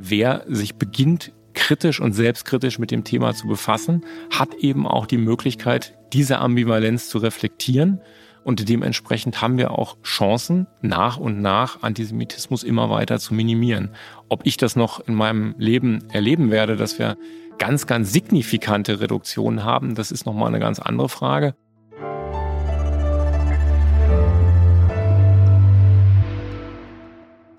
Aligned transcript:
wer 0.00 0.44
sich 0.48 0.76
beginnt, 0.76 1.32
kritisch 1.54 2.00
und 2.00 2.12
selbstkritisch 2.12 2.78
mit 2.78 2.90
dem 2.90 3.04
Thema 3.04 3.34
zu 3.34 3.46
befassen, 3.46 4.04
hat 4.30 4.54
eben 4.54 4.86
auch 4.86 5.06
die 5.06 5.18
Möglichkeit, 5.18 5.96
diese 6.12 6.38
Ambivalenz 6.38 7.08
zu 7.08 7.18
reflektieren. 7.18 8.00
Und 8.42 8.68
dementsprechend 8.68 9.42
haben 9.42 9.58
wir 9.58 9.72
auch 9.72 10.00
Chancen, 10.02 10.66
nach 10.80 11.18
und 11.18 11.42
nach 11.42 11.82
Antisemitismus 11.82 12.62
immer 12.62 12.88
weiter 12.88 13.18
zu 13.18 13.34
minimieren. 13.34 13.90
Ob 14.28 14.46
ich 14.46 14.56
das 14.56 14.76
noch 14.76 15.00
in 15.00 15.14
meinem 15.14 15.54
Leben 15.58 16.08
erleben 16.10 16.50
werde, 16.50 16.76
dass 16.76 16.98
wir 16.98 17.18
ganz, 17.58 17.86
ganz 17.86 18.12
signifikante 18.12 19.00
Reduktionen 19.00 19.62
haben, 19.62 19.94
das 19.94 20.10
ist 20.10 20.24
nochmal 20.24 20.48
eine 20.48 20.60
ganz 20.60 20.78
andere 20.78 21.10
Frage. 21.10 21.54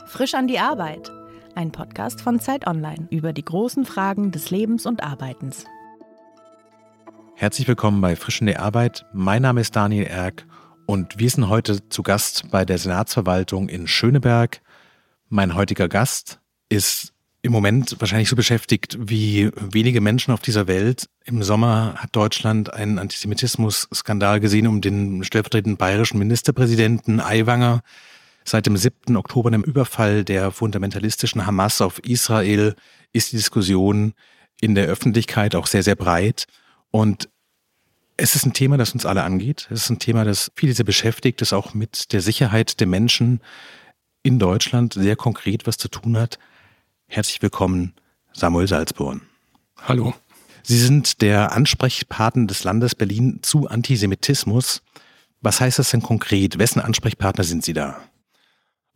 Frisch 0.08 0.34
an 0.34 0.48
die 0.48 0.60
Arbeit 0.60 1.12
ein 1.56 1.72
Podcast 1.72 2.22
von 2.22 2.40
Zeit 2.40 2.68
Online 2.68 3.08
über 3.10 3.34
die 3.34 3.46
großen 3.46 3.86
Fragen 3.86 4.32
des 4.32 4.52
Lebens 4.52 4.86
und 4.86 5.04
Arbeitens. 5.04 5.66
Herzlich 7.36 7.68
willkommen 7.68 8.02
bei 8.02 8.16
Frisch 8.16 8.42
in 8.42 8.48
der 8.48 8.62
Arbeit. 8.62 9.06
Mein 9.14 9.42
Name 9.42 9.62
ist 9.62 9.76
Daniel 9.76 10.06
Erck 10.06 10.46
und 10.86 11.20
wir 11.20 11.30
sind 11.30 11.50
heute 11.50 11.88
zu 11.90 12.04
Gast 12.04 12.52
bei 12.52 12.66
der 12.66 12.78
Senatsverwaltung 12.78 13.70
in 13.70 13.88
Schöneberg. 13.88 14.62
Mein 15.30 15.56
heutiger 15.56 15.88
Gast 15.88 16.40
ist 16.70 17.14
im 17.42 17.52
Moment 17.52 17.96
wahrscheinlich 18.00 18.30
so 18.30 18.36
beschäftigt 18.36 18.98
wie 19.00 19.50
wenige 19.56 20.02
Menschen 20.02 20.32
auf 20.34 20.42
dieser 20.42 20.68
Welt. 20.68 21.10
Im 21.26 21.42
Sommer 21.42 21.96
hat 21.98 22.16
Deutschland 22.16 22.74
einen 22.74 23.00
Antisemitismus-Skandal 23.00 24.40
gesehen 24.40 24.68
um 24.68 24.82
den 24.82 25.24
stellvertretenden 25.24 25.78
bayerischen 25.78 26.20
Ministerpräsidenten 26.20 27.20
Aiwanger. 27.20 27.82
Seit 28.44 28.66
dem 28.66 28.78
7. 28.78 29.16
Oktober, 29.16 29.52
dem 29.52 29.64
Überfall 29.64 30.24
der 30.24 30.52
fundamentalistischen 30.52 31.46
Hamas 31.46 31.82
auf 31.82 32.00
Israel, 32.00 32.76
ist 33.14 33.32
die 33.32 33.38
Diskussion 33.38 34.14
in 34.60 34.76
der 34.76 34.88
Öffentlichkeit 34.88 35.56
auch 35.56 35.68
sehr, 35.68 35.84
sehr 35.84 35.96
breit. 35.96 36.46
Und 36.92 37.30
es 38.18 38.36
ist 38.36 38.46
ein 38.46 38.54
Thema, 38.54 38.78
das 38.78 38.94
uns 38.94 39.06
alle 39.06 39.24
angeht. 39.24 39.68
Es 39.72 39.84
ist 39.84 39.90
ein 39.90 40.00
Thema, 40.00 40.24
das 40.26 40.52
viele 40.56 40.74
sehr 40.74 40.86
beschäftigt, 40.86 41.42
das 41.42 41.54
auch 41.54 41.74
mit 41.74 42.14
der 42.14 42.22
Sicherheit 42.22 42.80
der 42.80 42.88
Menschen 42.88 43.42
in 44.24 44.38
Deutschland 44.38 44.94
sehr 44.94 45.16
konkret 45.16 45.66
was 45.66 45.78
zu 45.78 45.88
tun 45.88 46.18
hat. 46.18 46.38
Herzlich 47.08 47.42
willkommen, 47.42 47.94
Samuel 48.34 48.68
Salzborn. 48.68 49.22
Hallo. 49.82 50.14
Sie 50.64 50.78
sind 50.78 51.22
der 51.22 51.54
Ansprechpartner 51.54 52.46
des 52.46 52.64
Landes 52.64 52.94
Berlin 52.94 53.40
zu 53.42 53.68
Antisemitismus. 53.68 54.84
Was 55.42 55.60
heißt 55.60 55.80
das 55.80 55.90
denn 55.90 56.04
konkret? 56.04 56.60
Wessen 56.60 56.80
Ansprechpartner 56.80 57.44
sind 57.44 57.66
Sie 57.66 57.74
da? 57.74 58.00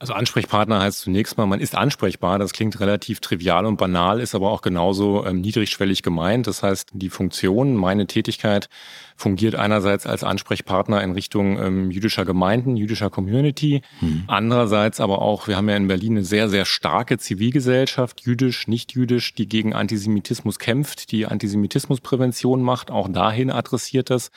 Also 0.06 0.14
Ansprechpartner 0.14 0.82
heißt 0.84 1.00
zunächst 1.00 1.36
mal, 1.36 1.48
man 1.48 1.60
ist 1.60 1.74
ansprechbar. 1.74 2.38
Das 2.38 2.54
klingt 2.54 2.80
relativ 2.80 3.22
trivial 3.22 3.66
und 3.66 3.78
banal, 3.78 4.20
ist 4.20 4.36
aber 4.36 4.52
auch 4.52 4.62
genauso 4.62 5.26
ähm, 5.26 5.42
niedrigschwellig 5.42 6.04
gemeint. 6.04 6.46
Das 6.46 6.62
heißt, 6.62 6.90
die 6.94 7.10
Funktion, 7.10 7.74
meine 7.76 8.06
Tätigkeit 8.06 8.70
fungiert 9.16 9.56
einerseits 9.56 10.06
als 10.06 10.24
Ansprechpartner 10.24 11.02
in 11.02 11.14
Richtung 11.14 11.58
ähm, 11.58 11.90
jüdischer 11.90 12.24
Gemeinden, 12.24 12.78
jüdischer 12.78 13.10
Community. 13.10 13.82
Mhm. 14.00 14.26
Andererseits 14.28 15.00
aber 15.00 15.24
auch, 15.24 15.48
wir 15.48 15.58
haben 15.58 15.70
ja 15.70 15.76
in 15.76 15.88
Berlin 15.88 16.18
eine 16.18 16.24
sehr, 16.24 16.50
sehr 16.50 16.66
starke 16.66 17.18
Zivilgesellschaft, 17.18 18.22
jüdisch, 18.28 18.68
nicht 18.68 18.94
jüdisch, 18.94 19.34
die 19.34 19.48
gegen 19.50 19.74
Antisemitismus 19.74 20.60
kämpft, 20.60 21.14
die 21.14 21.26
Antisemitismusprävention 21.26 22.62
macht. 22.62 22.92
Auch 22.92 23.10
dahin 23.10 23.50
adressiert 23.50 24.12
das. 24.12 24.30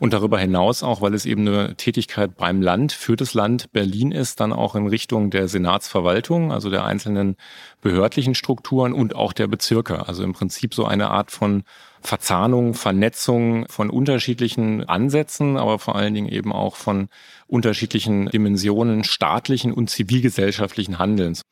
Und 0.00 0.14
darüber 0.14 0.38
hinaus 0.38 0.82
auch, 0.82 1.02
weil 1.02 1.12
es 1.12 1.26
eben 1.26 1.46
eine 1.46 1.76
Tätigkeit 1.76 2.34
beim 2.34 2.62
Land, 2.62 2.92
für 2.92 3.16
das 3.16 3.34
Land 3.34 3.70
Berlin 3.70 4.12
ist, 4.12 4.40
dann 4.40 4.50
auch 4.50 4.74
in 4.74 4.86
Richtung 4.86 5.28
der 5.28 5.46
Senatsverwaltung, 5.46 6.52
also 6.52 6.70
der 6.70 6.86
einzelnen 6.86 7.36
behördlichen 7.82 8.34
Strukturen 8.34 8.94
und 8.94 9.14
auch 9.14 9.34
der 9.34 9.46
Bezirke. 9.46 10.08
Also 10.08 10.24
im 10.24 10.32
Prinzip 10.32 10.72
so 10.72 10.86
eine 10.86 11.10
Art 11.10 11.30
von 11.30 11.64
Verzahnung, 12.00 12.72
Vernetzung 12.72 13.66
von 13.68 13.90
unterschiedlichen 13.90 14.88
Ansätzen, 14.88 15.58
aber 15.58 15.78
vor 15.78 15.96
allen 15.96 16.14
Dingen 16.14 16.28
eben 16.28 16.50
auch 16.50 16.76
von 16.76 17.10
unterschiedlichen 17.46 18.30
Dimensionen 18.30 19.04
staatlichen 19.04 19.70
und 19.70 19.90
zivilgesellschaftlichen 19.90 20.98
Handelns. 20.98 21.42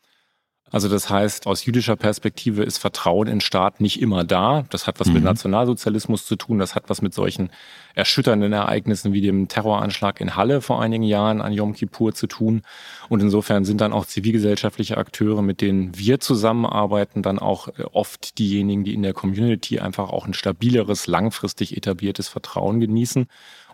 Also 0.71 0.89
das 0.89 1.09
heißt, 1.09 1.47
aus 1.47 1.65
jüdischer 1.65 1.97
Perspektive 1.97 2.63
ist 2.63 2.79
Vertrauen 2.79 3.27
in 3.27 3.41
Staat 3.41 3.81
nicht 3.81 4.01
immer 4.03 4.25
da. 4.25 4.65
Das 4.71 4.87
hat 4.87 5.01
was 5.01 5.09
mhm. 5.09 5.15
mit 5.15 5.25
Nationalsozialismus 5.25 6.27
zu 6.27 6.37
tun. 6.37 6.59
Das 6.59 6.75
hat 6.75 6.85
was 6.89 7.01
mit 7.01 7.15
solchen 7.15 7.51
erschütternden 7.95 8.53
Ereignissen 8.53 9.13
wie 9.13 9.23
dem 9.23 9.49
Terroranschlag 9.49 10.21
in 10.21 10.37
Halle 10.37 10.61
vor 10.61 10.83
einigen 10.83 11.05
Jahren 11.05 11.41
an 11.41 11.53
Yom 11.53 11.73
Kippur 11.73 12.15
zu 12.15 12.27
tun. 12.27 12.63
Und 13.09 13.23
insofern 13.23 13.65
sind 13.65 13.81
dann 13.81 13.93
auch 13.93 14.05
zivilgesellschaftliche 14.05 14.99
Akteure, 14.99 15.41
mit 15.43 15.61
denen 15.63 15.97
wir 15.97 16.21
zusammenarbeiten, 16.21 17.23
dann 17.23 17.39
auch 17.39 17.69
äh, 17.69 17.85
oft 17.93 18.39
diejenigen, 18.39 18.85
die 18.85 18.95
in 18.95 19.03
der 19.03 19.15
Community 19.15 19.81
einfach 19.81 20.11
auch 20.11 20.27
ein 20.27 20.35
stabileres, 20.35 21.07
langfristig 21.07 21.77
etabliertes 21.77 22.29
Vertrauen 22.29 22.81
genießen 22.81 23.27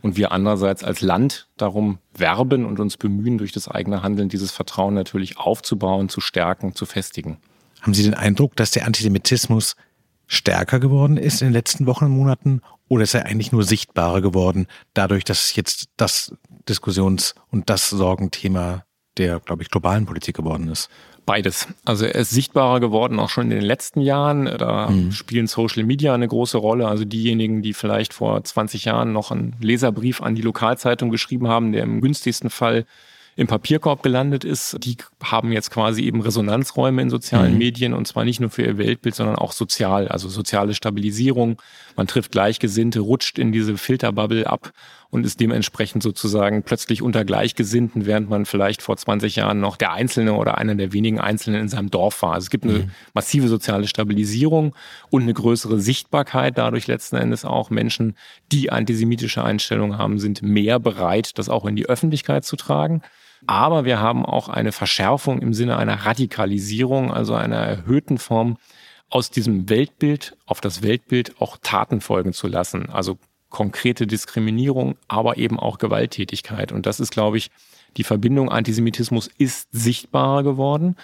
und 0.05 0.19
wir 0.19 0.33
andererseits 0.33 0.85
als 0.85 1.01
Land 1.01 1.49
darum 1.57 1.99
werben 2.15 2.67
und 2.67 2.79
uns 2.79 2.99
bemühen, 2.99 3.39
durch 3.39 3.53
das 3.53 3.69
eigene 3.69 4.03
Handeln 4.03 4.29
dieses 4.29 4.53
Vertrauen 4.53 4.93
natürlich 4.93 5.39
aufzubauen, 5.39 6.11
zu 6.11 6.21
stärken, 6.21 6.75
zu 6.75 6.85
festigen. 6.85 7.39
Haben 7.81 7.95
Sie 7.95 8.03
den 8.03 8.13
Eindruck, 8.13 8.55
dass 8.55 8.71
der 8.71 8.85
Antisemitismus 8.85 9.77
stärker 10.27 10.79
geworden 10.79 11.17
ist 11.17 11.41
in 11.41 11.49
den 11.49 11.55
letzten 11.55 11.87
Wochen 11.87 12.05
und 12.05 12.11
Monaten 12.11 12.61
oder 12.87 13.05
ist 13.05 13.15
er 13.15 13.25
eigentlich 13.25 13.51
nur 13.51 13.65
sichtbarer 13.65 14.21
geworden, 14.21 14.67
dadurch, 14.93 15.25
dass 15.25 15.57
jetzt 15.57 15.87
das 15.97 16.35
Diskussions- 16.69 17.35
und 17.51 17.71
das 17.71 17.89
Sorgenthema 17.89 18.85
der, 19.17 19.41
glaube 19.41 19.63
ich, 19.63 19.71
globalen 19.71 20.05
Politik 20.05 20.37
geworden 20.37 20.69
ist? 20.69 20.91
Beides. 21.27 21.69
Also 21.87 22.05
er 22.05 22.17
ist 22.17 22.31
sichtbarer 22.31 22.81
geworden, 22.81 23.19
auch 23.19 23.31
schon 23.31 23.45
in 23.45 23.51
den 23.51 23.63
letzten 23.63 24.01
Jahren. 24.01 24.45
Da 24.45 24.91
mhm. 24.91 25.11
spielen 25.13 25.47
Social 25.47 25.85
Media 25.85 26.13
eine 26.13 26.29
große 26.29 26.59
Rolle. 26.59 26.87
Also 26.87 27.07
diejenigen, 27.07 27.63
die 27.63 27.73
vielleicht 27.73 28.13
vor 28.13 28.45
20 28.45 28.85
Jahren 28.85 29.13
noch 29.13 29.31
einen 29.31 29.57
Leserbrief 29.61 30.21
an 30.21 30.35
die 30.35 30.43
Lokalzeitung 30.43 31.11
geschrieben 31.11 31.49
haben, 31.49 31.73
der 31.73 31.83
im 31.83 32.03
günstigsten 32.03 32.51
Fall 32.51 32.85
im 33.37 33.47
Papierkorb 33.47 34.03
gelandet 34.03 34.45
ist, 34.45 34.77
die 34.85 34.97
haben 35.23 35.51
jetzt 35.51 35.71
quasi 35.71 36.05
eben 36.05 36.21
Resonanzräume 36.21 37.03
in 37.03 37.11
sozialen 37.11 37.53
mhm. 37.53 37.59
Medien 37.59 37.95
und 37.95 38.07
zwar 38.07 38.25
nicht 38.25 38.41
nur 38.41 38.51
für 38.51 38.63
ihr 38.63 38.79
Weltbild, 38.79 39.15
sondern 39.15 39.37
auch 39.37 39.53
sozial, 39.53 40.07
also 40.09 40.29
soziale 40.29 40.75
Stabilisierung. 40.75 41.61
Man 41.97 42.07
trifft 42.07 42.33
Gleichgesinnte, 42.33 43.01
rutscht 43.01 43.39
in 43.39 43.51
diese 43.51 43.77
Filterbubble 43.77 44.47
ab 44.47 44.73
und 45.11 45.25
ist 45.25 45.41
dementsprechend 45.41 46.03
sozusagen 46.03 46.63
plötzlich 46.63 47.03
unter 47.03 47.25
Gleichgesinnten, 47.25 48.07
während 48.07 48.29
man 48.29 48.47
vielleicht 48.47 48.83
vor 48.83 48.97
20 48.97 49.37
Jahren 49.37 49.61
noch 49.61 49.77
der 49.77 49.93
Einzelne 49.93 50.35
oder 50.35 50.59
einer 50.59 50.75
der 50.75 50.93
wenigen 50.93 51.21
Einzelnen 51.21 51.63
in 51.63 51.69
seinem 51.69 51.91
Dorf 51.91 52.23
war. 52.23 52.35
Also 52.35 52.47
es 52.47 52.51
gibt 52.51 52.65
eine 52.65 52.81
mhm. 52.81 52.91
massive 53.15 53.49
soziale 53.49 53.87
Stabilisierung 53.87 54.75
und 55.11 55.23
eine 55.23 55.35
größere 55.35 55.81
Sichtbarkeit 55.81 56.59
dadurch 56.59 56.87
letzten 56.87 57.17
Endes 57.17 57.45
auch. 57.45 57.71
Menschen, 57.71 58.17
die 58.51 58.71
antisemitische 58.71 59.45
Einstellungen 59.45 59.99
haben, 59.99 60.19
sind 60.19 60.43
mehr 60.43 60.81
bereit, 60.81 61.39
das 61.39 61.49
auch 61.49 61.65
in 61.65 61.77
die 61.77 61.87
Öffentlichkeit 61.87 62.45
zu 62.45 62.57
tragen. 62.57 63.03
Aber 63.47 63.85
wir 63.85 64.01
haben 64.01 64.25
auch 64.25 64.49
eine 64.49 64.73
Verschärfung 64.73 65.41
im 65.43 65.55
Sinne 65.55 65.77
einer 65.77 66.07
Radikalisierung, 66.07 67.13
also 67.13 67.35
einer 67.35 67.57
erhöhten 67.57 68.19
Form 68.19 68.57
aus 69.11 69.31
diesem 69.31 69.69
Weltbild 69.69 70.37
auf 70.47 70.61
das 70.61 70.83
Weltbild 70.83 71.41
auch 71.41 71.59
Taten 71.63 72.01
folgen 72.01 72.33
zu 72.33 72.49
lassen. 72.49 72.91
Also 72.91 73.19
konkrete 73.55 74.09
Diskriminierung, 74.09 74.97
aber 75.07 75.37
eben 75.37 75.61
auch 75.61 75.79
Gewalttätigkeit. 75.79 76.73
Und 76.73 76.87
das 76.87 76.99
ist, 76.99 77.13
glaube 77.13 77.39
ich, 77.39 77.53
die 77.97 78.03
Verbindung 78.03 78.51
Antisemitismus 78.51 79.31
ist 79.39 79.69
sichtbarer 79.71 80.43
geworden 80.43 80.97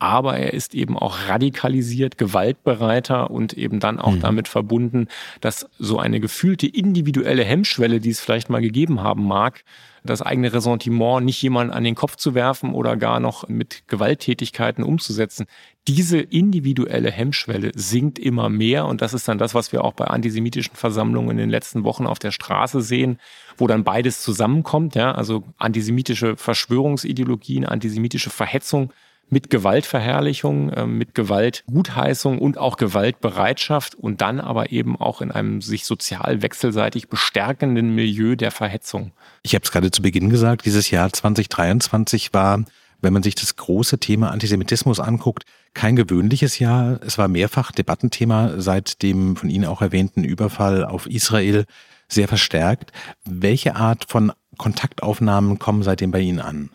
aber 0.00 0.38
er 0.38 0.54
ist 0.54 0.74
eben 0.74 0.98
auch 0.98 1.28
radikalisiert, 1.28 2.16
gewaltbereiter 2.16 3.30
und 3.30 3.52
eben 3.52 3.80
dann 3.80 4.00
auch 4.00 4.12
mhm. 4.12 4.20
damit 4.20 4.48
verbunden, 4.48 5.08
dass 5.42 5.68
so 5.78 5.98
eine 5.98 6.20
gefühlte 6.20 6.66
individuelle 6.66 7.44
Hemmschwelle, 7.44 8.00
die 8.00 8.08
es 8.08 8.18
vielleicht 8.18 8.48
mal 8.48 8.62
gegeben 8.62 9.02
haben 9.02 9.26
mag, 9.26 9.62
das 10.02 10.22
eigene 10.22 10.54
Ressentiment 10.54 11.26
nicht 11.26 11.42
jemanden 11.42 11.74
an 11.74 11.84
den 11.84 11.94
Kopf 11.94 12.16
zu 12.16 12.34
werfen 12.34 12.72
oder 12.72 12.96
gar 12.96 13.20
noch 13.20 13.46
mit 13.48 13.84
Gewalttätigkeiten 13.88 14.82
umzusetzen. 14.82 15.44
Diese 15.86 16.18
individuelle 16.18 17.10
Hemmschwelle 17.10 17.72
sinkt 17.74 18.18
immer 18.18 18.48
mehr 18.48 18.86
und 18.86 19.02
das 19.02 19.12
ist 19.12 19.28
dann 19.28 19.36
das, 19.36 19.54
was 19.54 19.70
wir 19.70 19.84
auch 19.84 19.92
bei 19.92 20.06
antisemitischen 20.06 20.76
Versammlungen 20.76 21.32
in 21.32 21.36
den 21.36 21.50
letzten 21.50 21.84
Wochen 21.84 22.06
auf 22.06 22.18
der 22.18 22.30
Straße 22.30 22.80
sehen, 22.80 23.18
wo 23.58 23.66
dann 23.66 23.84
beides 23.84 24.22
zusammenkommt, 24.22 24.94
ja, 24.94 25.12
also 25.12 25.44
antisemitische 25.58 26.38
Verschwörungsideologien, 26.38 27.66
antisemitische 27.66 28.30
Verhetzung 28.30 28.94
mit 29.30 29.48
Gewaltverherrlichung, 29.48 30.70
äh, 30.70 30.86
mit 30.86 31.14
Gewaltgutheißung 31.14 32.38
und 32.38 32.58
auch 32.58 32.76
Gewaltbereitschaft 32.76 33.94
und 33.94 34.20
dann 34.20 34.40
aber 34.40 34.72
eben 34.72 34.96
auch 34.96 35.22
in 35.22 35.30
einem 35.30 35.62
sich 35.62 35.84
sozial 35.84 36.42
wechselseitig 36.42 37.08
bestärkenden 37.08 37.94
Milieu 37.94 38.36
der 38.36 38.50
Verhetzung. 38.50 39.12
Ich 39.42 39.54
habe 39.54 39.64
es 39.64 39.72
gerade 39.72 39.90
zu 39.90 40.02
Beginn 40.02 40.28
gesagt, 40.28 40.66
dieses 40.66 40.90
Jahr 40.90 41.12
2023 41.12 42.34
war, 42.34 42.64
wenn 43.00 43.12
man 43.12 43.22
sich 43.22 43.34
das 43.34 43.56
große 43.56 43.98
Thema 43.98 44.30
Antisemitismus 44.30 45.00
anguckt, 45.00 45.44
kein 45.72 45.96
gewöhnliches 45.96 46.58
Jahr. 46.58 47.00
Es 47.02 47.16
war 47.16 47.28
mehrfach 47.28 47.72
Debattenthema 47.72 48.60
seit 48.60 49.02
dem 49.02 49.36
von 49.36 49.48
Ihnen 49.48 49.64
auch 49.64 49.80
erwähnten 49.80 50.24
Überfall 50.24 50.84
auf 50.84 51.06
Israel 51.06 51.64
sehr 52.08 52.28
verstärkt. 52.28 52.92
Welche 53.24 53.76
Art 53.76 54.06
von 54.08 54.32
Kontaktaufnahmen 54.58 55.58
kommen 55.58 55.82
seitdem 55.82 56.10
bei 56.10 56.20
Ihnen 56.20 56.40
an? 56.40 56.70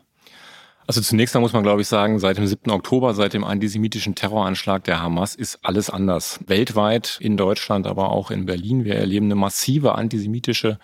Also 0.87 1.01
zunächst 1.01 1.35
einmal 1.35 1.45
muss 1.45 1.53
man, 1.53 1.63
glaube 1.63 1.81
ich, 1.81 1.87
sagen, 1.87 2.19
seit 2.19 2.37
dem 2.37 2.45
7. 2.45 2.69
Oktober, 2.69 3.15
seit 3.15 3.33
dem 3.33 3.43
antisemitischen 3.43 4.13
Terroranschlag 4.13 4.83
der 4.83 5.01
Hamas 5.01 5.33
ist 5.33 5.59
alles 5.63 5.89
anders. 5.89 6.39
Weltweit, 6.45 7.17
in 7.19 7.37
Deutschland, 7.37 7.87
aber 7.87 8.11
auch 8.11 8.29
in 8.29 8.45
Berlin. 8.45 8.85
Wir 8.85 8.95
erleben 8.95 9.25
eine 9.25 9.35
massive 9.35 9.95
antisemitische 9.95 10.77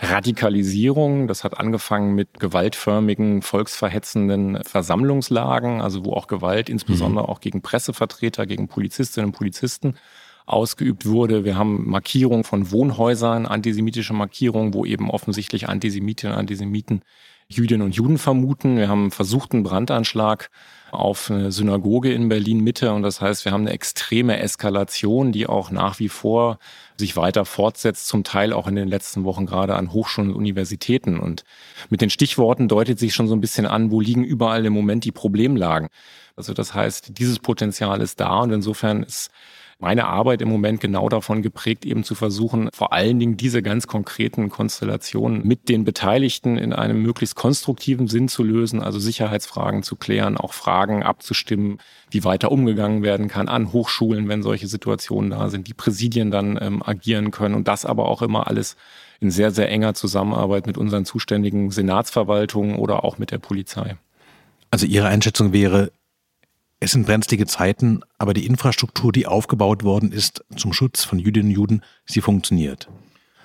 Radikalisierung. 0.00 1.26
Das 1.26 1.42
hat 1.42 1.58
angefangen 1.58 2.14
mit 2.14 2.38
gewaltförmigen, 2.38 3.42
volksverhetzenden 3.42 4.62
Versammlungslagen, 4.62 5.80
also 5.80 6.04
wo 6.04 6.12
auch 6.12 6.28
Gewalt 6.28 6.68
insbesondere 6.68 7.24
mhm. 7.24 7.30
auch 7.30 7.40
gegen 7.40 7.60
Pressevertreter, 7.60 8.46
gegen 8.46 8.68
Polizistinnen 8.68 9.30
und 9.30 9.36
Polizisten 9.36 9.96
ausgeübt 10.46 11.04
wurde. 11.04 11.44
Wir 11.44 11.56
haben 11.56 11.90
Markierungen 11.90 12.44
von 12.44 12.70
Wohnhäusern, 12.70 13.44
antisemitische 13.44 14.14
Markierungen, 14.14 14.72
wo 14.72 14.84
eben 14.84 15.10
offensichtlich 15.10 15.68
Antisemitinnen 15.68 16.34
und 16.34 16.40
Antisemiten 16.40 17.02
Jüdinnen 17.50 17.86
und 17.86 17.94
Juden 17.94 18.18
vermuten. 18.18 18.76
Wir 18.76 18.88
haben 18.88 19.02
einen 19.02 19.10
versuchten 19.10 19.62
Brandanschlag 19.62 20.50
auf 20.90 21.30
eine 21.30 21.50
Synagoge 21.50 22.12
in 22.12 22.28
Berlin 22.28 22.60
Mitte 22.60 22.92
und 22.92 23.02
das 23.02 23.22
heißt, 23.22 23.46
wir 23.46 23.52
haben 23.52 23.62
eine 23.62 23.72
extreme 23.72 24.38
Eskalation, 24.38 25.32
die 25.32 25.46
auch 25.46 25.70
nach 25.70 25.98
wie 25.98 26.10
vor 26.10 26.58
sich 26.98 27.16
weiter 27.16 27.46
fortsetzt, 27.46 28.06
zum 28.06 28.22
Teil 28.22 28.52
auch 28.52 28.66
in 28.66 28.74
den 28.74 28.88
letzten 28.88 29.24
Wochen 29.24 29.46
gerade 29.46 29.76
an 29.76 29.92
Hochschulen 29.92 30.30
und 30.30 30.36
Universitäten. 30.36 31.18
Und 31.18 31.44
mit 31.88 32.02
den 32.02 32.10
Stichworten 32.10 32.68
deutet 32.68 32.98
sich 32.98 33.14
schon 33.14 33.28
so 33.28 33.34
ein 33.34 33.40
bisschen 33.40 33.66
an, 33.66 33.90
wo 33.90 34.00
liegen 34.00 34.24
überall 34.24 34.66
im 34.66 34.74
Moment 34.74 35.04
die 35.04 35.12
Problemlagen. 35.12 35.88
Also 36.36 36.52
das 36.52 36.74
heißt, 36.74 37.18
dieses 37.18 37.38
Potenzial 37.38 38.02
ist 38.02 38.20
da 38.20 38.40
und 38.40 38.52
insofern 38.52 39.02
ist 39.02 39.30
meine 39.80 40.06
Arbeit 40.06 40.42
im 40.42 40.48
Moment 40.48 40.80
genau 40.80 41.08
davon 41.08 41.40
geprägt, 41.40 41.86
eben 41.86 42.02
zu 42.02 42.16
versuchen, 42.16 42.68
vor 42.72 42.92
allen 42.92 43.20
Dingen 43.20 43.36
diese 43.36 43.62
ganz 43.62 43.86
konkreten 43.86 44.48
Konstellationen 44.48 45.46
mit 45.46 45.68
den 45.68 45.84
Beteiligten 45.84 46.58
in 46.58 46.72
einem 46.72 47.00
möglichst 47.00 47.36
konstruktiven 47.36 48.08
Sinn 48.08 48.28
zu 48.28 48.42
lösen, 48.42 48.82
also 48.82 48.98
Sicherheitsfragen 48.98 49.84
zu 49.84 49.94
klären, 49.94 50.36
auch 50.36 50.52
Fragen 50.52 51.04
abzustimmen, 51.04 51.78
wie 52.10 52.24
weiter 52.24 52.50
umgegangen 52.50 53.04
werden 53.04 53.28
kann 53.28 53.48
an 53.48 53.72
Hochschulen, 53.72 54.28
wenn 54.28 54.42
solche 54.42 54.66
Situationen 54.66 55.30
da 55.30 55.48
sind, 55.48 55.68
die 55.68 55.74
Präsidien 55.74 56.32
dann 56.32 56.58
ähm, 56.60 56.82
agieren 56.84 57.30
können 57.30 57.54
und 57.54 57.68
das 57.68 57.84
aber 57.84 58.08
auch 58.08 58.22
immer 58.22 58.48
alles 58.48 58.76
in 59.20 59.30
sehr, 59.30 59.52
sehr 59.52 59.68
enger 59.68 59.94
Zusammenarbeit 59.94 60.66
mit 60.66 60.76
unseren 60.76 61.04
zuständigen 61.04 61.70
Senatsverwaltungen 61.70 62.76
oder 62.76 63.04
auch 63.04 63.18
mit 63.18 63.30
der 63.30 63.38
Polizei. 63.38 63.96
Also 64.70 64.86
Ihre 64.86 65.06
Einschätzung 65.06 65.52
wäre, 65.52 65.92
es 66.80 66.92
sind 66.92 67.06
brenzlige 67.06 67.46
Zeiten, 67.46 68.02
aber 68.18 68.34
die 68.34 68.46
Infrastruktur, 68.46 69.12
die 69.12 69.26
aufgebaut 69.26 69.82
worden 69.82 70.12
ist 70.12 70.44
zum 70.56 70.72
Schutz 70.72 71.04
von 71.04 71.18
Jüdinnen 71.18 71.48
und 71.48 71.54
Juden, 71.54 71.82
sie 72.06 72.20
funktioniert. 72.20 72.88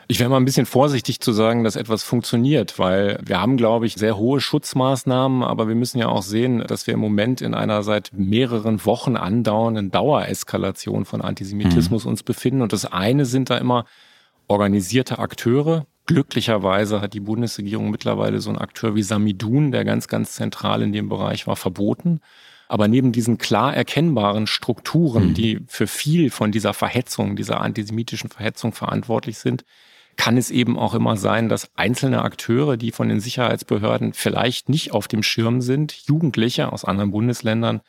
Ich 0.08 0.20
wäre 0.20 0.30
mal 0.30 0.38
ein 0.38 0.46
bisschen 0.46 0.66
vorsichtig 0.66 1.22
zu 1.22 1.32
sagen, 1.32 1.64
dass 1.64 1.76
etwas 1.76 2.04
funktioniert, 2.04 2.78
weil 2.78 3.20
wir 3.24 3.40
haben, 3.40 3.56
glaube 3.56 3.86
ich, 3.86 3.96
sehr 3.96 4.18
hohe 4.18 4.42
Schutzmaßnahmen, 4.42 5.44
aber 5.44 5.68
wir 5.68 5.76
müssen 5.76 5.98
ja 5.98 6.10
auch 6.10 6.22
sehen, 6.22 6.60
dass 6.68 6.86
wir 6.88 6.94
im 6.94 7.00
Moment 7.00 7.42
in 7.42 7.54
einer 7.54 7.84
seit 7.84 8.12
mehreren 8.14 8.86
Wochen 8.86 9.16
andauernden 9.16 9.92
Dauereskalation 9.92 11.06
von 11.06 11.22
Antisemitismus 11.22 12.04
mhm. 12.04 12.12
uns 12.12 12.24
befinden. 12.24 12.62
Und 12.62 12.74
das 12.74 12.86
eine 12.86 13.26
sind 13.26 13.50
da 13.50 13.58
immer 13.58 13.86
organisierte 14.48 15.20
Akteure. 15.20 15.88
Glücklicherweise 16.06 17.00
hat 17.00 17.14
die 17.14 17.22
Bundesregierung 17.22 17.90
mittlerweile 17.90 18.42
so 18.42 18.50
einen 18.50 18.60
Akteur 18.60 18.96
wie 18.96 19.04
Samidun, 19.04 19.72
der 19.72 19.86
ganz, 19.86 20.10
ganz 20.10 20.34
zentral 20.34 20.82
in 20.82 20.92
dem 20.92 21.08
Bereich 21.08 21.48
war, 21.48 21.56
verboten. 21.56 22.20
Aber 22.74 22.88
neben 22.88 23.12
diesen 23.12 23.38
klar 23.38 23.76
erkennbaren 23.76 24.48
Strukturen, 24.48 25.28
mhm. 25.28 25.34
die 25.36 25.60
für 25.68 25.86
viel 25.86 26.32
von 26.32 26.52
dieser 26.52 26.74
Verhetzung, 26.74 27.36
dieser 27.36 27.62
antisemitischen 27.62 28.32
Verhetzung 28.32 28.74
verantwortlich 28.74 29.38
sind, 29.38 29.64
kann 30.16 30.38
es 30.38 30.50
eben 30.50 30.80
auch 30.80 30.96
immer 30.96 31.16
sein, 31.16 31.50
dass 31.50 31.70
einzelne 31.76 32.24
Akteure, 32.24 32.76
die 32.76 32.92
von 32.92 33.10
den 33.10 33.20
Sicherheitsbehörden 33.20 34.14
vielleicht 34.14 34.70
nicht 34.70 34.92
auf 34.92 35.08
dem 35.08 35.22
Schirm 35.22 35.62
sind, 35.62 35.92
Jugendliche 36.08 36.74
aus 36.74 36.84
anderen 36.84 37.12
Bundesländern, 37.12 37.82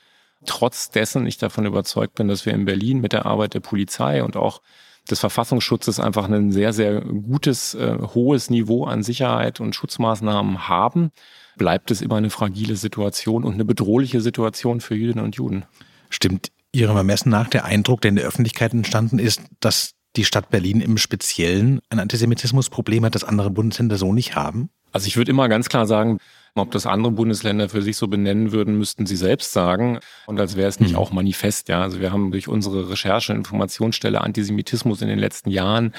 trotz 0.45 0.91
dessen 0.91 1.27
ich 1.27 1.39
davon 1.39 1.65
überzeugt 1.65 2.17
bin, 2.17 2.29
dass 2.29 2.45
wir 2.45 2.53
in 2.53 2.67
Berlin 2.67 3.01
mit 3.01 3.15
der 3.15 3.25
Arbeit 3.25 3.55
der 3.55 3.61
Polizei 3.61 4.23
und 4.23 4.37
auch 4.37 4.61
des 5.09 5.19
Verfassungsschutzes 5.19 5.99
einfach 5.99 6.29
ein 6.29 6.53
sehr, 6.53 6.75
sehr 6.75 7.01
gutes, 7.01 7.75
äh, 7.75 7.97
hohes 8.15 8.51
Niveau 8.51 8.85
an 8.85 9.03
Sicherheit 9.03 9.61
und 9.61 9.75
Schutzmaßnahmen 9.75 10.69
haben 10.69 11.11
bleibt 11.57 11.91
es 11.91 12.03
immer 12.03 12.17
eine 12.17 12.31
fragile 12.31 12.77
Situation 12.77 13.45
und 13.45 13.55
eine 13.55 13.65
bedrohliche 13.65 14.21
Situation 14.21 14.81
für 14.81 14.95
Jüdinnen 14.95 15.25
und 15.25 15.37
Juden. 15.37 15.65
Stimmt 16.11 16.51
Ihrem 16.73 16.97
Ermessen 16.97 17.31
nach 17.31 17.49
der 17.49 17.65
Eindruck, 17.65 18.01
der 18.01 18.09
in 18.09 18.17
der 18.17 18.25
Öffentlichkeit 18.25 18.73
entstanden 18.73 19.21
ist, 19.21 19.43
dass 19.61 19.93
die 20.17 20.25
Stadt 20.25 20.51
Berlin 20.51 20.81
im 20.81 20.99
Speziellen 20.99 21.81
ein 21.89 22.01
Antisemitismusproblem 22.01 23.05
hat, 23.05 23.15
das 23.15 23.25
andere 23.25 23.51
Bundesländer 23.51 23.97
so 23.97 24.13
nicht 24.13 24.35
haben? 24.35 24.71
Also 24.93 25.07
ich 25.07 25.17
würde 25.17 25.31
immer 25.31 25.49
ganz 25.49 25.69
klar 25.69 25.87
sagen, 25.87 26.19
ob 26.57 26.71
das 26.71 26.87
andere 26.87 27.13
Bundesländer 27.13 27.69
für 27.69 27.83
sich 27.83 27.97
so 27.97 28.07
benennen 28.07 28.53
würden, 28.53 28.79
müssten 28.79 29.07
sie 29.07 29.17
selbst 29.17 29.53
sagen. 29.53 29.99
Und 30.27 30.39
als 30.39 30.57
wäre 30.57 30.69
es 30.69 30.79
nicht 30.79 30.93
mhm. 30.93 30.99
auch 30.99 31.11
manifest. 31.11 31.69
Ja, 31.69 31.83
also 31.83 32.01
wir 32.01 32.13
haben 32.13 32.31
durch 32.31 32.47
unsere 32.47 32.91
Recherche 32.91 33.33
und 33.33 33.39
Informationsstelle 33.39 34.21
Antisemitismus 34.21 35.03
in 35.03 35.09
den 35.09 35.19
letzten 35.19 35.51
Jahren 35.51 35.93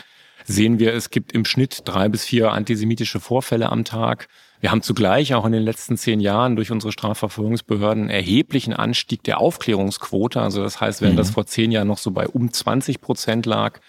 sehen 0.46 0.80
wir, 0.80 0.94
es 0.94 1.10
gibt 1.10 1.34
im 1.34 1.44
Schnitt 1.44 1.82
drei 1.86 2.08
bis 2.08 2.24
vier 2.24 2.52
antisemitische 2.52 3.20
Vorfälle 3.20 3.70
am 3.70 3.84
Tag. 3.84 4.28
Wir 4.66 4.72
haben 4.72 4.82
zugleich 4.82 5.36
auch 5.36 5.46
in 5.46 5.52
den 5.52 5.62
letzten 5.62 5.96
zehn 5.96 6.20
Jahren 6.20 6.56
durch 6.56 6.72
unsere 6.72 6.92
Strafverfolgungsbehörden 6.92 8.06
einen 8.06 8.10
erheblichen 8.10 8.74
Anstieg 8.74 9.22
der 9.22 9.40
Aufklärungsquote. 9.40 10.42
Also 10.42 10.64
das 10.64 10.82
heißt, 10.82 11.02
während 11.02 11.14
mhm. 11.14 11.20
das 11.20 11.30
vor 11.30 11.46
zehn 11.46 11.72
Jahren 11.72 11.88
noch 11.88 12.00
so 12.00 12.10
bei 12.10 12.28
um 12.28 12.52
20 12.52 13.00
Prozent 13.00 13.46
lag, 13.46 13.80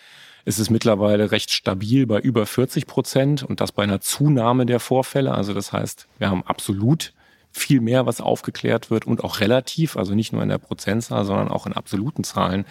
ist 0.44 0.58
es 0.58 0.68
mittlerweile 0.68 1.32
recht 1.32 1.50
stabil 1.50 2.06
bei 2.06 2.20
über 2.20 2.44
40 2.44 2.86
Prozent 2.86 3.42
und 3.42 3.62
das 3.62 3.72
bei 3.72 3.84
einer 3.84 4.02
Zunahme 4.02 4.66
der 4.66 4.78
Vorfälle. 4.78 5.32
Also 5.32 5.54
das 5.54 5.72
heißt, 5.72 6.08
wir 6.18 6.28
haben 6.28 6.42
absolut 6.44 7.14
viel 7.52 7.80
mehr, 7.80 8.04
was 8.04 8.20
aufgeklärt 8.20 8.90
wird 8.90 9.06
und 9.06 9.24
auch 9.24 9.40
relativ, 9.40 9.96
also 9.96 10.14
nicht 10.14 10.34
nur 10.34 10.42
in 10.42 10.50
der 10.50 10.58
Prozentzahl, 10.58 11.24
sondern 11.24 11.48
auch 11.48 11.64
in 11.64 11.72
absoluten 11.72 12.22
Zahlen 12.22 12.66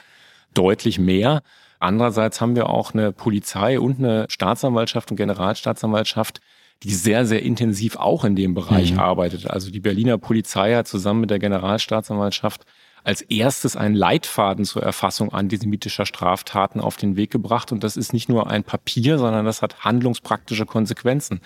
deutlich 0.53 0.99
mehr. 0.99 1.41
Andererseits 1.79 2.39
haben 2.39 2.55
wir 2.55 2.69
auch 2.69 2.93
eine 2.93 3.11
Polizei 3.11 3.79
und 3.79 3.97
eine 3.97 4.27
Staatsanwaltschaft 4.29 5.09
und 5.09 5.17
Generalstaatsanwaltschaft, 5.17 6.39
die 6.83 6.93
sehr, 6.93 7.25
sehr 7.25 7.41
intensiv 7.41 7.95
auch 7.95 8.23
in 8.25 8.35
dem 8.35 8.53
Bereich 8.53 8.93
mhm. 8.93 8.99
arbeitet. 8.99 9.49
Also 9.49 9.71
die 9.71 9.79
Berliner 9.79 10.17
Polizei 10.17 10.75
hat 10.75 10.87
zusammen 10.87 11.21
mit 11.21 11.29
der 11.29 11.39
Generalstaatsanwaltschaft 11.39 12.65
als 13.03 13.21
erstes 13.21 13.75
einen 13.75 13.95
Leitfaden 13.95 14.65
zur 14.65 14.83
Erfassung 14.83 15.31
antisemitischer 15.31 16.05
Straftaten 16.05 16.79
auf 16.79 16.97
den 16.97 17.15
Weg 17.15 17.31
gebracht. 17.31 17.71
Und 17.71 17.83
das 17.83 17.97
ist 17.97 18.13
nicht 18.13 18.29
nur 18.29 18.49
ein 18.49 18.63
Papier, 18.63 19.19
sondern 19.19 19.45
das 19.45 19.61
hat 19.61 19.85
handlungspraktische 19.85 20.65
Konsequenzen. 20.65 21.39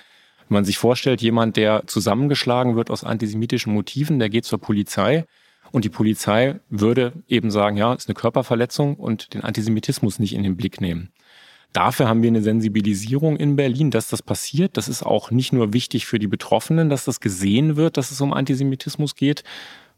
Wenn 0.48 0.56
man 0.56 0.66
sich 0.66 0.78
vorstellt, 0.78 1.22
jemand, 1.22 1.58
der 1.58 1.86
zusammengeschlagen 1.86 2.76
wird 2.76 2.90
aus 2.90 3.04
antisemitischen 3.04 3.74
Motiven, 3.74 4.20
der 4.20 4.30
geht 4.30 4.46
zur 4.46 4.60
Polizei 4.60 5.26
und 5.72 5.86
die 5.86 5.90
Polizei 5.90 6.60
würde 6.70 7.14
eben 7.28 7.52
sagen, 7.52 7.78
ja, 7.78 7.94
ist 7.94 8.08
eine 8.08 8.16
Körperverletzung 8.16 8.96
und 8.96 9.34
den 9.34 9.44
Antisemitismus 9.44 10.18
nicht 10.18 10.34
in 10.34 10.44
den 10.44 10.56
Blick 10.56 10.82
nehmen. 10.82 11.12
Dafür 11.74 12.08
haben 12.08 12.24
wir 12.24 12.30
eine 12.30 12.42
Sensibilisierung 12.42 13.38
in 13.38 13.56
Berlin, 13.56 13.92
dass 13.92 14.10
das 14.10 14.24
passiert. 14.24 14.76
Das 14.76 14.88
ist 14.88 15.04
auch 15.04 15.30
nicht 15.30 15.54
nur 15.54 15.72
wichtig 15.74 16.08
für 16.08 16.18
die 16.18 16.28
Betroffenen, 16.28 16.90
dass 16.90 17.06
das 17.06 17.20
gesehen 17.20 17.76
wird, 17.76 17.98
dass 17.98 18.10
es 18.12 18.20
um 18.22 18.34
Antisemitismus 18.34 19.16
geht, 19.16 19.44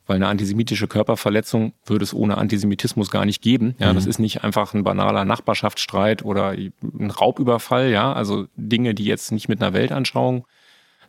weil 0.05 0.17
eine 0.17 0.27
antisemitische 0.27 0.87
Körperverletzung 0.87 1.73
würde 1.85 2.03
es 2.03 2.13
ohne 2.13 2.37
Antisemitismus 2.37 3.09
gar 3.09 3.25
nicht 3.25 3.41
geben. 3.41 3.75
Ja, 3.79 3.91
mhm. 3.91 3.95
das 3.95 4.05
ist 4.05 4.19
nicht 4.19 4.43
einfach 4.43 4.73
ein 4.73 4.83
banaler 4.83 5.23
Nachbarschaftsstreit 5.23 6.25
oder 6.25 6.49
ein 6.49 7.11
Raubüberfall. 7.11 7.89
Ja, 7.89 8.11
also 8.11 8.47
Dinge, 8.57 8.93
die 8.93 9.05
jetzt 9.05 9.31
nicht 9.31 9.47
mit 9.47 9.61
einer 9.61 9.73
Weltanschauung 9.73 10.45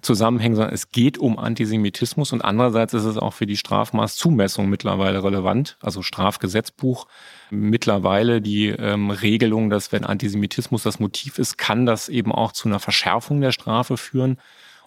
zusammenhängen, 0.03 0.57
sondern 0.57 0.75
es 0.75 0.91
geht 0.91 1.17
um 1.17 1.39
Antisemitismus 1.39 2.33
und 2.33 2.43
andererseits 2.45 2.93
ist 2.93 3.05
es 3.05 3.17
auch 3.17 3.33
für 3.33 3.47
die 3.47 3.57
Strafmaßzumessung 3.57 4.69
mittlerweile 4.69 5.23
relevant, 5.25 5.77
also 5.81 6.03
Strafgesetzbuch 6.03 7.07
mittlerweile 7.53 8.41
die 8.41 8.69
ähm, 8.69 9.11
Regelung, 9.11 9.71
dass 9.71 9.93
wenn 9.93 10.05
Antisemitismus 10.05 10.83
das 10.83 10.99
Motiv 10.99 11.39
ist, 11.39 11.59
kann 11.59 11.87
das 11.87 12.09
eben 12.09 12.33
auch 12.33 12.53
zu 12.53 12.69
einer 12.69 12.81
Verschärfung 12.81 13.41
der 13.41 13.53
Strafe 13.53 13.97
führen. 13.97 14.39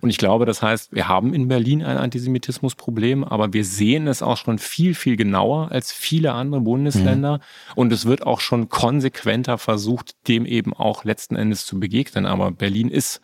Und 0.01 0.10
ich 0.10 0.17
glaube, 0.17 0.45
das 0.45 0.62
heißt, 0.62 0.93
wir 0.93 1.07
haben 1.07 1.34
in 1.34 1.48
Berlin 1.48 1.84
ein 1.84 1.98
Antisemitismusproblem, 1.98 3.24
aber 3.24 3.53
wir 3.53 3.63
sehen 3.63 4.07
es 4.07 4.22
auch 4.22 4.38
schon 4.38 4.60
viel, 4.60 4.93
viel 4.93 5.15
genauer 5.15 5.72
als 5.72 5.91
viele 5.91 6.34
andere 6.34 6.62
Bundesländer. 6.62 7.38
Mhm. 7.38 7.41
Und 7.75 7.93
es 7.93 8.05
wird 8.05 8.25
auch 8.25 8.39
schon 8.39 8.67
konsequenter 8.67 9.57
versucht, 9.57 10.15
dem 10.27 10.45
eben 10.45 10.74
auch 10.74 11.05
letzten 11.05 11.36
Endes 11.36 11.65
zu 11.65 11.79
begegnen. 11.79 12.25
Aber 12.25 12.51
Berlin 12.51 12.89
ist 12.89 13.22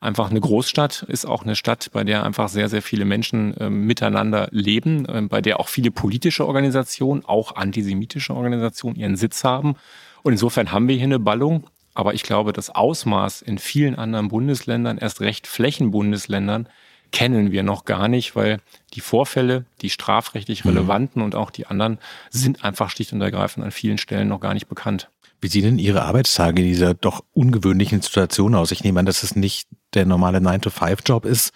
einfach 0.00 0.30
eine 0.30 0.40
Großstadt, 0.40 1.02
ist 1.08 1.24
auch 1.26 1.42
eine 1.42 1.56
Stadt, 1.56 1.90
bei 1.92 2.04
der 2.04 2.24
einfach 2.24 2.48
sehr, 2.48 2.68
sehr 2.68 2.82
viele 2.82 3.04
Menschen 3.04 3.56
äh, 3.56 3.70
miteinander 3.70 4.48
leben, 4.50 5.06
äh, 5.06 5.22
bei 5.22 5.40
der 5.40 5.58
auch 5.60 5.68
viele 5.68 5.90
politische 5.90 6.46
Organisationen, 6.46 7.24
auch 7.24 7.56
antisemitische 7.56 8.34
Organisationen 8.34 8.96
ihren 8.96 9.16
Sitz 9.16 9.44
haben. 9.44 9.76
Und 10.22 10.32
insofern 10.32 10.72
haben 10.72 10.88
wir 10.88 10.96
hier 10.96 11.04
eine 11.04 11.18
Ballung. 11.18 11.64
Aber 11.94 12.12
ich 12.12 12.24
glaube, 12.24 12.52
das 12.52 12.68
Ausmaß 12.68 13.40
in 13.40 13.56
vielen 13.56 13.94
anderen 13.94 14.28
Bundesländern, 14.28 14.98
erst 14.98 15.22
recht 15.22 15.46
Flächenbundesländern, 15.46 16.68
kennen 17.10 17.52
wir 17.52 17.62
noch 17.62 17.86
gar 17.86 18.08
nicht, 18.08 18.36
weil 18.36 18.60
die 18.92 19.00
Vorfälle, 19.00 19.64
die 19.80 19.88
strafrechtlich 19.88 20.64
mhm. 20.64 20.72
relevanten 20.72 21.22
und 21.22 21.34
auch 21.34 21.50
die 21.50 21.66
anderen 21.66 21.98
sind 22.30 22.64
einfach 22.64 22.90
schlicht 22.90 23.14
und 23.14 23.22
ergreifend 23.22 23.64
an 23.64 23.70
vielen 23.70 23.96
Stellen 23.96 24.28
noch 24.28 24.40
gar 24.40 24.52
nicht 24.52 24.68
bekannt. 24.68 25.08
Wie 25.40 25.48
sehen 25.48 25.62
denn 25.62 25.78
Ihre 25.78 26.02
Arbeitstage 26.02 26.62
in 26.62 26.68
dieser 26.68 26.94
doch 26.94 27.24
ungewöhnlichen 27.32 28.00
Situation 28.00 28.54
aus? 28.54 28.70
Ich 28.70 28.84
nehme 28.84 29.00
an, 29.00 29.06
dass 29.06 29.22
es 29.22 29.36
nicht 29.36 29.68
der 29.94 30.06
normale 30.06 30.38
9-to-5-Job 30.38 31.24
ist, 31.24 31.52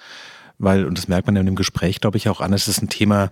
weil, 0.58 0.84
und 0.84 0.98
das 0.98 1.08
merkt 1.08 1.26
man 1.26 1.36
in 1.36 1.46
dem 1.46 1.56
Gespräch, 1.56 2.00
glaube 2.00 2.18
ich, 2.18 2.28
auch 2.28 2.40
an, 2.40 2.52
es 2.52 2.68
ist 2.68 2.82
ein 2.82 2.88
Thema, 2.88 3.30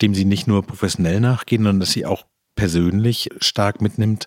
dem 0.00 0.14
Sie 0.14 0.24
nicht 0.24 0.46
nur 0.46 0.62
professionell 0.62 1.20
nachgehen, 1.20 1.62
sondern 1.62 1.80
dass 1.80 1.92
Sie 1.92 2.06
auch 2.06 2.24
persönlich 2.56 3.30
stark 3.40 3.80
mitnimmt. 3.80 4.26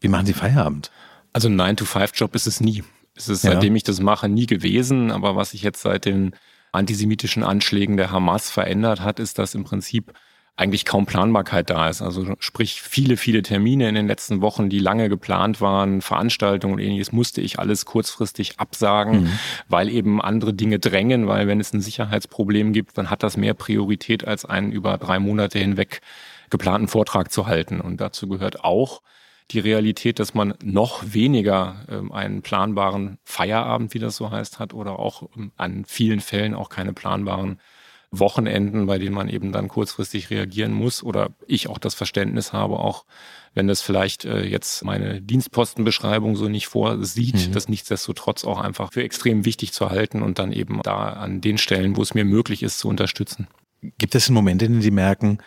Wie 0.00 0.08
machen 0.08 0.26
Sie 0.26 0.32
Feierabend? 0.32 0.90
Also 1.32 1.48
ein 1.48 1.60
9-to-5-Job 1.60 2.34
ist 2.34 2.46
es 2.46 2.60
nie. 2.60 2.82
Es 3.14 3.28
ist, 3.28 3.44
ja. 3.44 3.52
seitdem 3.52 3.76
ich 3.76 3.84
das 3.84 4.00
mache, 4.00 4.28
nie 4.28 4.46
gewesen. 4.46 5.10
Aber 5.10 5.36
was 5.36 5.50
sich 5.50 5.62
jetzt 5.62 5.82
seit 5.82 6.04
den 6.04 6.34
antisemitischen 6.72 7.42
Anschlägen 7.42 7.96
der 7.96 8.10
Hamas 8.10 8.50
verändert 8.50 9.00
hat, 9.00 9.20
ist, 9.20 9.38
dass 9.38 9.54
im 9.54 9.64
Prinzip 9.64 10.12
eigentlich 10.56 10.86
kaum 10.86 11.04
Planbarkeit 11.04 11.68
da 11.68 11.88
ist. 11.88 12.00
Also 12.00 12.34
sprich, 12.38 12.80
viele, 12.80 13.18
viele 13.18 13.42
Termine 13.42 13.88
in 13.88 13.94
den 13.94 14.06
letzten 14.06 14.40
Wochen, 14.40 14.70
die 14.70 14.78
lange 14.78 15.10
geplant 15.10 15.60
waren, 15.60 16.00
Veranstaltungen 16.00 16.74
und 16.74 16.80
ähnliches, 16.80 17.12
musste 17.12 17.42
ich 17.42 17.58
alles 17.58 17.84
kurzfristig 17.84 18.58
absagen, 18.58 19.24
mhm. 19.24 19.38
weil 19.68 19.90
eben 19.90 20.22
andere 20.22 20.54
Dinge 20.54 20.78
drängen, 20.78 21.28
weil 21.28 21.46
wenn 21.46 21.60
es 21.60 21.74
ein 21.74 21.82
Sicherheitsproblem 21.82 22.72
gibt, 22.72 22.96
dann 22.96 23.10
hat 23.10 23.22
das 23.22 23.36
mehr 23.36 23.52
Priorität 23.52 24.26
als 24.26 24.46
einen 24.46 24.72
über 24.72 24.96
drei 24.96 25.18
Monate 25.18 25.58
hinweg 25.58 26.00
geplanten 26.48 26.88
Vortrag 26.88 27.30
zu 27.30 27.46
halten. 27.46 27.80
Und 27.80 28.00
dazu 28.00 28.26
gehört 28.26 28.64
auch, 28.64 29.02
die 29.52 29.60
Realität, 29.60 30.18
dass 30.18 30.34
man 30.34 30.54
noch 30.62 31.02
weniger 31.06 31.76
ähm, 31.88 32.10
einen 32.10 32.42
planbaren 32.42 33.18
Feierabend, 33.24 33.94
wie 33.94 34.00
das 34.00 34.16
so 34.16 34.30
heißt, 34.30 34.58
hat 34.58 34.74
oder 34.74 34.98
auch 34.98 35.28
ähm, 35.36 35.52
an 35.56 35.84
vielen 35.86 36.20
Fällen 36.20 36.54
auch 36.54 36.68
keine 36.68 36.92
planbaren 36.92 37.60
Wochenenden, 38.10 38.86
bei 38.86 38.98
denen 38.98 39.14
man 39.14 39.28
eben 39.28 39.52
dann 39.52 39.68
kurzfristig 39.68 40.30
reagieren 40.30 40.72
muss 40.72 41.02
oder 41.02 41.30
ich 41.46 41.68
auch 41.68 41.78
das 41.78 41.94
Verständnis 41.94 42.52
habe, 42.52 42.78
auch 42.78 43.04
wenn 43.54 43.68
das 43.68 43.80
vielleicht 43.80 44.24
äh, 44.24 44.44
jetzt 44.44 44.84
meine 44.84 45.20
Dienstpostenbeschreibung 45.20 46.36
so 46.36 46.48
nicht 46.48 46.66
vorsieht, 46.66 47.48
mhm. 47.48 47.52
das 47.52 47.68
nichtsdestotrotz 47.68 48.44
auch 48.44 48.60
einfach 48.60 48.92
für 48.92 49.02
extrem 49.02 49.44
wichtig 49.44 49.72
zu 49.72 49.90
halten 49.90 50.22
und 50.22 50.38
dann 50.38 50.52
eben 50.52 50.80
da 50.82 51.08
an 51.08 51.40
den 51.40 51.58
Stellen, 51.58 51.96
wo 51.96 52.02
es 52.02 52.14
mir 52.14 52.24
möglich 52.24 52.62
ist, 52.62 52.78
zu 52.78 52.88
unterstützen. 52.88 53.48
Gibt 53.98 54.14
es 54.14 54.28
Momente, 54.30 54.66
in 54.66 54.72
denen 54.72 54.82
Sie 54.82 54.90
merken, 54.90 55.38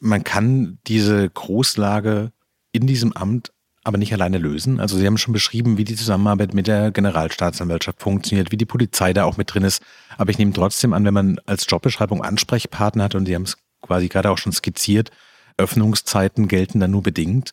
man 0.00 0.24
kann 0.24 0.78
diese 0.86 1.28
Großlage 1.28 2.32
in 2.72 2.86
diesem 2.86 3.12
Amt 3.12 3.52
aber 3.86 3.98
nicht 3.98 4.12
alleine 4.12 4.38
lösen. 4.38 4.80
Also 4.80 4.96
Sie 4.96 5.06
haben 5.06 5.16
schon 5.16 5.32
beschrieben, 5.32 5.78
wie 5.78 5.84
die 5.84 5.94
Zusammenarbeit 5.94 6.54
mit 6.54 6.66
der 6.66 6.90
Generalstaatsanwaltschaft 6.90 8.02
funktioniert, 8.02 8.50
wie 8.50 8.56
die 8.56 8.66
Polizei 8.66 9.12
da 9.12 9.24
auch 9.24 9.36
mit 9.36 9.54
drin 9.54 9.62
ist. 9.62 9.80
Aber 10.18 10.30
ich 10.30 10.38
nehme 10.38 10.52
trotzdem 10.52 10.92
an, 10.92 11.04
wenn 11.04 11.14
man 11.14 11.38
als 11.46 11.66
Jobbeschreibung 11.68 12.20
Ansprechpartner 12.20 13.04
hat 13.04 13.14
und 13.14 13.26
Sie 13.26 13.34
haben 13.36 13.44
es 13.44 13.56
quasi 13.82 14.08
gerade 14.08 14.30
auch 14.30 14.38
schon 14.38 14.50
skizziert, 14.50 15.12
Öffnungszeiten 15.56 16.48
gelten 16.48 16.80
dann 16.80 16.90
nur 16.90 17.04
bedingt. 17.04 17.52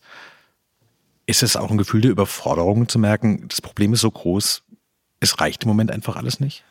Ist 1.26 1.44
es 1.44 1.54
auch 1.54 1.70
ein 1.70 1.78
Gefühl 1.78 2.00
der 2.00 2.10
Überforderung 2.10 2.88
zu 2.88 2.98
merken, 2.98 3.46
das 3.46 3.62
Problem 3.62 3.92
ist 3.92 4.00
so 4.00 4.10
groß, 4.10 4.64
es 5.20 5.40
reicht 5.40 5.62
im 5.62 5.68
Moment 5.68 5.92
einfach 5.92 6.16
alles 6.16 6.40
nicht? 6.40 6.64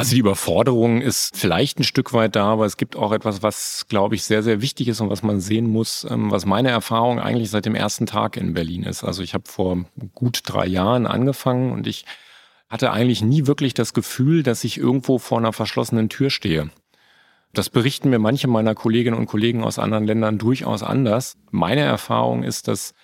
Also 0.00 0.14
die 0.14 0.20
Überforderung 0.20 1.02
ist 1.02 1.36
vielleicht 1.36 1.78
ein 1.78 1.84
Stück 1.84 2.14
weit 2.14 2.34
da, 2.34 2.46
aber 2.46 2.64
es 2.64 2.78
gibt 2.78 2.96
auch 2.96 3.12
etwas, 3.12 3.42
was, 3.42 3.84
glaube 3.86 4.14
ich, 4.14 4.24
sehr, 4.24 4.42
sehr 4.42 4.62
wichtig 4.62 4.88
ist 4.88 5.02
und 5.02 5.10
was 5.10 5.22
man 5.22 5.40
sehen 5.40 5.68
muss, 5.68 6.06
ähm, 6.08 6.30
was 6.30 6.46
meine 6.46 6.70
Erfahrung 6.70 7.20
eigentlich 7.20 7.50
seit 7.50 7.66
dem 7.66 7.74
ersten 7.74 8.06
Tag 8.06 8.38
in 8.38 8.54
Berlin 8.54 8.82
ist. 8.82 9.04
Also 9.04 9.22
ich 9.22 9.34
habe 9.34 9.44
vor 9.46 9.84
gut 10.14 10.40
drei 10.46 10.66
Jahren 10.66 11.06
angefangen 11.06 11.70
und 11.70 11.86
ich 11.86 12.06
hatte 12.70 12.92
eigentlich 12.92 13.20
nie 13.20 13.46
wirklich 13.46 13.74
das 13.74 13.92
Gefühl, 13.92 14.42
dass 14.42 14.64
ich 14.64 14.78
irgendwo 14.78 15.18
vor 15.18 15.36
einer 15.36 15.52
verschlossenen 15.52 16.08
Tür 16.08 16.30
stehe. 16.30 16.70
Das 17.52 17.68
berichten 17.68 18.08
mir 18.08 18.18
manche 18.18 18.48
meiner 18.48 18.74
Kolleginnen 18.74 19.18
und 19.18 19.26
Kollegen 19.26 19.62
aus 19.62 19.78
anderen 19.78 20.06
Ländern 20.06 20.38
durchaus 20.38 20.82
anders. 20.82 21.36
Meine 21.50 21.82
Erfahrung 21.82 22.42
ist, 22.42 22.68
dass 22.68 22.94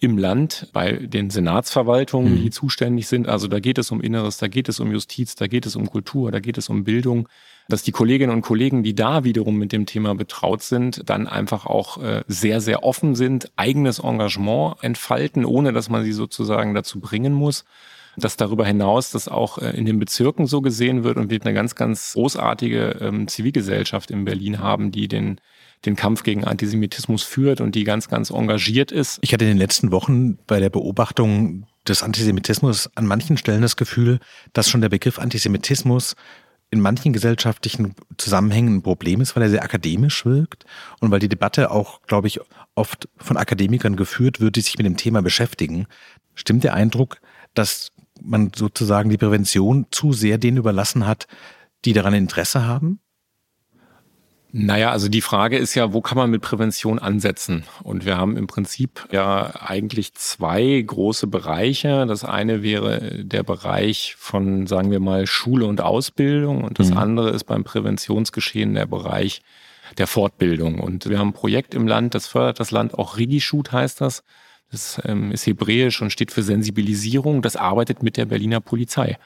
im 0.00 0.18
Land 0.18 0.68
bei 0.72 0.92
den 0.92 1.30
Senatsverwaltungen, 1.30 2.36
die 2.36 2.46
mhm. 2.46 2.52
zuständig 2.52 3.06
sind. 3.06 3.28
Also 3.28 3.48
da 3.48 3.60
geht 3.60 3.78
es 3.78 3.90
um 3.90 4.00
Inneres, 4.00 4.38
da 4.38 4.48
geht 4.48 4.68
es 4.68 4.80
um 4.80 4.92
Justiz, 4.92 5.34
da 5.34 5.46
geht 5.46 5.66
es 5.66 5.76
um 5.76 5.88
Kultur, 5.88 6.30
da 6.30 6.40
geht 6.40 6.58
es 6.58 6.68
um 6.68 6.84
Bildung, 6.84 7.28
dass 7.68 7.82
die 7.82 7.92
Kolleginnen 7.92 8.32
und 8.32 8.42
Kollegen, 8.42 8.82
die 8.82 8.94
da 8.94 9.24
wiederum 9.24 9.56
mit 9.56 9.72
dem 9.72 9.86
Thema 9.86 10.14
betraut 10.14 10.62
sind, 10.62 11.08
dann 11.08 11.26
einfach 11.26 11.66
auch 11.66 12.02
äh, 12.02 12.22
sehr, 12.28 12.60
sehr 12.60 12.82
offen 12.82 13.14
sind, 13.14 13.50
eigenes 13.56 14.00
Engagement 14.00 14.76
entfalten, 14.82 15.44
ohne 15.44 15.72
dass 15.72 15.88
man 15.88 16.04
sie 16.04 16.12
sozusagen 16.12 16.74
dazu 16.74 17.00
bringen 17.00 17.32
muss 17.32 17.64
dass 18.16 18.36
darüber 18.36 18.64
hinaus 18.64 19.10
das 19.10 19.28
auch 19.28 19.58
äh, 19.58 19.70
in 19.70 19.86
den 19.86 19.98
Bezirken 19.98 20.46
so 20.46 20.60
gesehen 20.60 21.04
wird 21.04 21.16
und 21.16 21.30
wir 21.30 21.40
eine 21.42 21.54
ganz, 21.54 21.74
ganz 21.74 22.12
großartige 22.14 22.98
ähm, 23.00 23.28
Zivilgesellschaft 23.28 24.10
in 24.10 24.24
Berlin 24.24 24.60
haben, 24.60 24.92
die 24.92 25.08
den 25.08 25.40
den 25.86 25.96
Kampf 25.96 26.22
gegen 26.22 26.44
Antisemitismus 26.44 27.22
führt 27.22 27.60
und 27.60 27.74
die 27.74 27.84
ganz, 27.84 28.08
ganz 28.08 28.30
engagiert 28.30 28.92
ist. 28.92 29.18
Ich 29.22 29.32
hatte 29.32 29.44
in 29.44 29.50
den 29.50 29.58
letzten 29.58 29.92
Wochen 29.92 30.36
bei 30.46 30.60
der 30.60 30.70
Beobachtung 30.70 31.66
des 31.86 32.02
Antisemitismus 32.02 32.90
an 32.94 33.06
manchen 33.06 33.36
Stellen 33.36 33.62
das 33.62 33.76
Gefühl, 33.76 34.18
dass 34.52 34.68
schon 34.68 34.80
der 34.80 34.88
Begriff 34.88 35.18
Antisemitismus 35.18 36.16
in 36.70 36.80
manchen 36.80 37.12
gesellschaftlichen 37.12 37.94
Zusammenhängen 38.16 38.76
ein 38.76 38.82
Problem 38.82 39.20
ist, 39.20 39.36
weil 39.36 39.44
er 39.44 39.50
sehr 39.50 39.62
akademisch 39.62 40.24
wirkt 40.24 40.64
und 41.00 41.10
weil 41.10 41.20
die 41.20 41.28
Debatte 41.28 41.70
auch, 41.70 42.02
glaube 42.02 42.26
ich, 42.26 42.40
oft 42.74 43.08
von 43.16 43.36
Akademikern 43.36 43.96
geführt 43.96 44.40
wird, 44.40 44.56
die 44.56 44.60
sich 44.60 44.76
mit 44.76 44.86
dem 44.86 44.96
Thema 44.96 45.22
beschäftigen. 45.22 45.86
Stimmt 46.34 46.64
der 46.64 46.74
Eindruck, 46.74 47.20
dass 47.54 47.92
man 48.20 48.50
sozusagen 48.54 49.10
die 49.10 49.18
Prävention 49.18 49.86
zu 49.90 50.12
sehr 50.12 50.38
denen 50.38 50.56
überlassen 50.56 51.06
hat, 51.06 51.28
die 51.84 51.92
daran 51.92 52.14
Interesse 52.14 52.66
haben? 52.66 52.98
Naja, 54.56 54.92
also 54.92 55.08
die 55.08 55.20
Frage 55.20 55.58
ist 55.58 55.74
ja, 55.74 55.92
wo 55.92 56.00
kann 56.00 56.16
man 56.16 56.30
mit 56.30 56.40
Prävention 56.40 57.00
ansetzen? 57.00 57.64
Und 57.82 58.04
wir 58.04 58.16
haben 58.16 58.36
im 58.36 58.46
Prinzip 58.46 59.04
ja 59.10 59.52
eigentlich 59.60 60.14
zwei 60.14 60.80
große 60.80 61.26
Bereiche. 61.26 62.06
Das 62.06 62.22
eine 62.22 62.62
wäre 62.62 63.24
der 63.24 63.42
Bereich 63.42 64.14
von, 64.16 64.68
sagen 64.68 64.92
wir 64.92 65.00
mal, 65.00 65.26
Schule 65.26 65.66
und 65.66 65.80
Ausbildung 65.80 66.62
und 66.62 66.78
das 66.78 66.90
mhm. 66.90 66.98
andere 66.98 67.30
ist 67.30 67.44
beim 67.44 67.64
Präventionsgeschehen 67.64 68.74
der 68.74 68.86
Bereich 68.86 69.42
der 69.98 70.06
Fortbildung. 70.06 70.78
Und 70.78 71.08
wir 71.08 71.18
haben 71.18 71.30
ein 71.30 71.34
Projekt 71.34 71.74
im 71.74 71.88
Land, 71.88 72.14
das 72.14 72.28
fördert 72.28 72.60
das 72.60 72.70
Land, 72.70 72.94
auch 72.94 73.16
Rigishut 73.16 73.72
heißt 73.72 74.00
das. 74.00 74.22
Das 74.70 75.02
ähm, 75.04 75.32
ist 75.32 75.48
hebräisch 75.48 76.00
und 76.00 76.10
steht 76.10 76.30
für 76.30 76.44
Sensibilisierung. 76.44 77.42
Das 77.42 77.56
arbeitet 77.56 78.04
mit 78.04 78.16
der 78.16 78.26
Berliner 78.26 78.60
Polizei. 78.60 79.18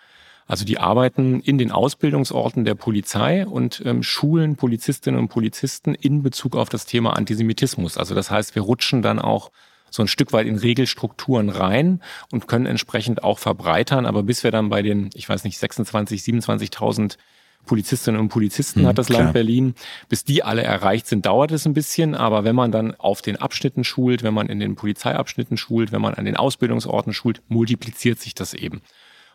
Also 0.49 0.65
die 0.65 0.79
arbeiten 0.79 1.41
in 1.41 1.59
den 1.59 1.71
Ausbildungsorten 1.71 2.65
der 2.65 2.75
Polizei 2.75 3.47
und 3.47 3.83
ähm, 3.85 4.03
schulen 4.03 4.57
Polizistinnen 4.57 5.21
und 5.21 5.29
Polizisten 5.29 5.95
in 5.95 6.23
Bezug 6.23 6.57
auf 6.57 6.71
das 6.71 6.87
Thema 6.87 7.17
Antisemitismus. 7.17 7.99
Also 7.99 8.15
das 8.15 8.31
heißt, 8.31 8.55
wir 8.55 8.63
rutschen 8.63 9.03
dann 9.03 9.19
auch 9.19 9.51
so 9.91 10.03
ein 10.03 10.09
Stück 10.09 10.33
weit 10.33 10.47
in 10.47 10.57
Regelstrukturen 10.57 11.51
rein 11.51 12.03
und 12.33 12.49
können 12.49 12.65
entsprechend 12.65 13.23
auch 13.23 13.39
verbreitern. 13.39 14.07
Aber 14.07 14.23
bis 14.23 14.43
wir 14.43 14.51
dann 14.51 14.71
bei 14.71 14.81
den, 14.81 15.11
ich 15.15 15.29
weiß 15.29 15.45
nicht, 15.45 15.59
26, 15.59 16.23
27.000 16.23 17.19
Polizistinnen 17.67 18.19
und 18.19 18.31
Polizisten 18.31 18.81
hm, 18.81 18.87
hat 18.87 18.97
das 18.97 19.11
Land 19.11 19.25
klar. 19.25 19.33
Berlin. 19.35 19.75
Bis 20.09 20.25
die 20.25 20.43
alle 20.43 20.63
erreicht 20.63 21.07
sind, 21.07 21.27
dauert 21.27 21.53
es 21.53 21.67
ein 21.67 21.75
bisschen. 21.75 22.15
Aber 22.15 22.45
wenn 22.45 22.57
man 22.57 22.73
dann 22.73 22.95
auf 22.95 23.21
den 23.21 23.37
Abschnitten 23.37 23.85
schult, 23.85 24.23
wenn 24.23 24.33
man 24.33 24.49
in 24.49 24.61
den 24.61 24.77
Polizeiabschnitten 24.77 25.59
schult, 25.59 25.93
wenn 25.93 26.01
man 26.01 26.15
an 26.15 26.25
den 26.25 26.37
Ausbildungsorten 26.37 27.13
schult, 27.13 27.43
multipliziert 27.49 28.19
sich 28.19 28.35
das 28.35 28.55
eben. 28.55 28.81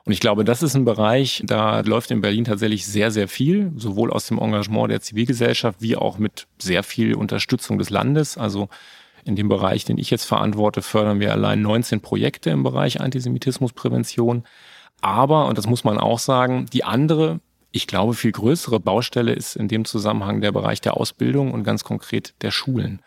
Und 0.05 0.11
ich 0.11 0.19
glaube, 0.19 0.43
das 0.43 0.61
ist 0.61 0.75
ein 0.75 0.83
Bereich, 0.83 1.41
da 1.45 1.79
läuft 1.79 2.11
in 2.11 2.19
Berlin 2.19 2.43
tatsächlich 2.43 2.85
sehr, 2.85 3.09
sehr 3.09 3.29
viel, 3.29 3.71
sowohl 3.77 4.11
aus 4.11 4.27
dem 4.27 4.37
Engagement 4.37 4.91
der 4.91 5.01
Zivilgesellschaft 5.01 5.81
wie 5.81 5.95
auch 5.95 6.17
mit 6.17 6.47
sehr 6.59 6.83
viel 6.83 7.15
Unterstützung 7.15 7.77
des 7.77 7.89
Landes. 7.89 8.37
Also 8.37 8.67
in 9.23 9.37
dem 9.37 9.47
Bereich, 9.47 9.85
den 9.85 9.97
ich 9.97 10.09
jetzt 10.09 10.25
verantworte, 10.25 10.81
fördern 10.81 11.21
wir 11.21 11.31
allein 11.31 11.61
19 11.61 12.01
Projekte 12.01 12.49
im 12.49 12.63
Bereich 12.63 12.99
Antisemitismusprävention. 12.99 14.43
Aber, 14.99 15.47
und 15.47 15.57
das 15.57 15.67
muss 15.67 15.85
man 15.85 15.97
auch 15.97 16.19
sagen, 16.19 16.65
die 16.73 16.83
andere, 16.83 17.39
ich 17.71 17.87
glaube, 17.87 18.13
viel 18.13 18.33
größere 18.33 18.81
Baustelle 18.81 19.31
ist 19.31 19.55
in 19.55 19.69
dem 19.69 19.85
Zusammenhang 19.85 20.41
der 20.41 20.51
Bereich 20.51 20.81
der 20.81 20.97
Ausbildung 20.97 21.53
und 21.53 21.63
ganz 21.63 21.85
konkret 21.85 22.33
der 22.41 22.51
Schulen. 22.51 23.01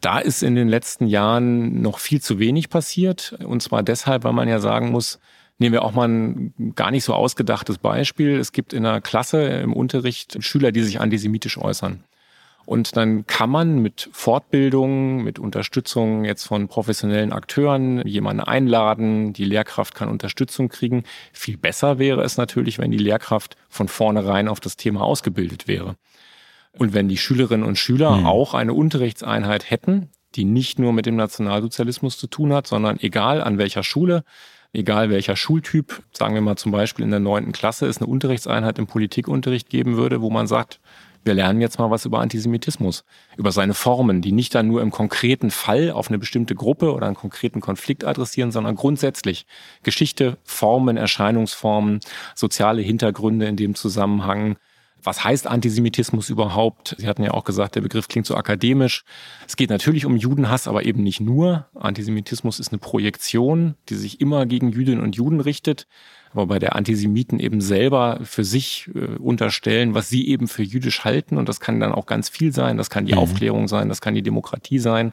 Da 0.00 0.20
ist 0.20 0.44
in 0.44 0.54
den 0.54 0.68
letzten 0.68 1.08
Jahren 1.08 1.82
noch 1.82 1.98
viel 1.98 2.22
zu 2.22 2.38
wenig 2.38 2.70
passiert. 2.70 3.36
Und 3.44 3.60
zwar 3.60 3.82
deshalb, 3.82 4.22
weil 4.22 4.32
man 4.32 4.48
ja 4.48 4.60
sagen 4.60 4.92
muss, 4.92 5.18
Nehmen 5.58 5.72
wir 5.72 5.82
auch 5.82 5.92
mal 5.92 6.08
ein 6.08 6.72
gar 6.76 6.90
nicht 6.90 7.04
so 7.04 7.14
ausgedachtes 7.14 7.78
Beispiel. 7.78 8.38
Es 8.38 8.52
gibt 8.52 8.72
in 8.72 8.86
einer 8.86 9.00
Klasse 9.00 9.42
im 9.42 9.72
Unterricht 9.72 10.42
Schüler, 10.42 10.70
die 10.70 10.82
sich 10.82 11.00
antisemitisch 11.00 11.58
äußern. 11.58 12.04
Und 12.68 12.98
dann 12.98 13.26
kann 13.26 13.48
man 13.48 13.78
mit 13.78 14.10
Fortbildung, 14.12 15.24
mit 15.24 15.38
Unterstützung 15.38 16.26
jetzt 16.26 16.44
von 16.44 16.68
professionellen 16.68 17.32
Akteuren 17.32 18.06
jemanden 18.06 18.42
einladen. 18.42 19.32
Die 19.32 19.46
Lehrkraft 19.46 19.94
kann 19.94 20.10
Unterstützung 20.10 20.68
kriegen. 20.68 21.04
Viel 21.32 21.56
besser 21.56 21.98
wäre 21.98 22.22
es 22.22 22.36
natürlich, 22.36 22.78
wenn 22.78 22.90
die 22.90 22.98
Lehrkraft 22.98 23.56
von 23.70 23.88
vornherein 23.88 24.48
auf 24.48 24.60
das 24.60 24.76
Thema 24.76 25.00
ausgebildet 25.00 25.66
wäre. 25.66 25.96
Und 26.76 26.92
wenn 26.92 27.08
die 27.08 27.16
Schülerinnen 27.16 27.66
und 27.66 27.78
Schüler 27.78 28.18
hm. 28.18 28.26
auch 28.26 28.52
eine 28.52 28.74
Unterrichtseinheit 28.74 29.70
hätten, 29.70 30.10
die 30.34 30.44
nicht 30.44 30.78
nur 30.78 30.92
mit 30.92 31.06
dem 31.06 31.16
Nationalsozialismus 31.16 32.18
zu 32.18 32.26
tun 32.26 32.52
hat, 32.52 32.66
sondern 32.66 33.00
egal 33.00 33.42
an 33.42 33.56
welcher 33.56 33.82
Schule, 33.82 34.24
egal 34.72 35.10
welcher 35.10 35.36
Schultyp, 35.36 36.02
sagen 36.12 36.34
wir 36.34 36.40
mal 36.40 36.56
zum 36.56 36.72
Beispiel 36.72 37.04
in 37.04 37.10
der 37.10 37.20
neunten 37.20 37.52
Klasse, 37.52 37.86
es 37.86 37.98
eine 37.98 38.06
Unterrichtseinheit 38.06 38.78
im 38.78 38.86
Politikunterricht 38.86 39.70
geben 39.70 39.96
würde, 39.96 40.20
wo 40.20 40.30
man 40.30 40.46
sagt, 40.46 40.80
wir 41.24 41.34
lernen 41.34 41.60
jetzt 41.60 41.78
mal 41.78 41.90
was 41.90 42.04
über 42.04 42.20
Antisemitismus, 42.20 43.04
über 43.36 43.52
seine 43.52 43.74
Formen, 43.74 44.22
die 44.22 44.32
nicht 44.32 44.54
dann 44.54 44.68
nur 44.68 44.80
im 44.80 44.90
konkreten 44.90 45.50
Fall 45.50 45.90
auf 45.90 46.08
eine 46.08 46.18
bestimmte 46.18 46.54
Gruppe 46.54 46.92
oder 46.92 47.06
einen 47.06 47.16
konkreten 47.16 47.60
Konflikt 47.60 48.04
adressieren, 48.04 48.52
sondern 48.52 48.76
grundsätzlich 48.76 49.46
Geschichte, 49.82 50.38
Formen, 50.44 50.96
Erscheinungsformen, 50.96 52.00
soziale 52.34 52.82
Hintergründe 52.82 53.46
in 53.46 53.56
dem 53.56 53.74
Zusammenhang, 53.74 54.56
was 55.02 55.24
heißt 55.24 55.46
Antisemitismus 55.46 56.28
überhaupt? 56.28 56.96
Sie 56.98 57.06
hatten 57.06 57.22
ja 57.22 57.32
auch 57.32 57.44
gesagt, 57.44 57.76
der 57.76 57.80
Begriff 57.80 58.08
klingt 58.08 58.26
so 58.26 58.34
akademisch. 58.34 59.04
Es 59.46 59.56
geht 59.56 59.70
natürlich 59.70 60.06
um 60.06 60.16
Judenhass, 60.16 60.66
aber 60.66 60.84
eben 60.84 61.02
nicht 61.02 61.20
nur. 61.20 61.66
Antisemitismus 61.74 62.58
ist 62.58 62.72
eine 62.72 62.78
Projektion, 62.78 63.74
die 63.88 63.94
sich 63.94 64.20
immer 64.20 64.46
gegen 64.46 64.72
Jüdinnen 64.72 65.02
und 65.02 65.16
Juden 65.16 65.40
richtet, 65.40 65.86
aber 66.32 66.46
bei 66.46 66.58
der 66.58 66.76
Antisemiten 66.76 67.40
eben 67.40 67.60
selber 67.60 68.20
für 68.22 68.44
sich 68.44 68.90
äh, 68.94 69.16
unterstellen, 69.16 69.94
was 69.94 70.08
sie 70.08 70.28
eben 70.28 70.48
für 70.48 70.62
jüdisch 70.62 71.04
halten. 71.04 71.38
Und 71.38 71.48
das 71.48 71.60
kann 71.60 71.80
dann 71.80 71.92
auch 71.92 72.06
ganz 72.06 72.28
viel 72.28 72.52
sein. 72.52 72.76
Das 72.76 72.90
kann 72.90 73.06
die 73.06 73.14
mhm. 73.14 73.20
Aufklärung 73.20 73.68
sein, 73.68 73.88
das 73.88 74.00
kann 74.00 74.14
die 74.14 74.22
Demokratie 74.22 74.78
sein. 74.78 75.12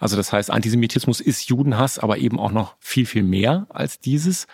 Also 0.00 0.16
das 0.16 0.32
heißt, 0.32 0.50
Antisemitismus 0.50 1.20
ist 1.20 1.48
Judenhass, 1.48 1.98
aber 1.98 2.18
eben 2.18 2.38
auch 2.38 2.52
noch 2.52 2.76
viel, 2.80 3.06
viel 3.06 3.22
mehr 3.22 3.66
als 3.68 4.00
dieses. 4.00 4.46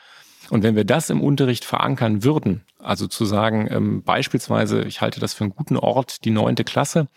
Und 0.49 0.63
wenn 0.63 0.75
wir 0.77 0.85
das 0.85 1.11
im 1.11 1.21
Unterricht 1.21 1.65
verankern 1.65 2.25
würden, 2.25 2.63
also 2.83 3.07
zu 3.07 3.25
sagen, 3.25 3.69
ähm, 3.71 4.03
beispielsweise, 4.03 4.83
ich 4.83 5.01
halte 5.01 5.21
das 5.21 5.35
für 5.35 5.45
einen 5.45 5.55
guten 5.55 5.77
Ort, 5.77 6.25
die 6.25 6.31
neunte 6.31 6.65
Klasse, 6.65 7.09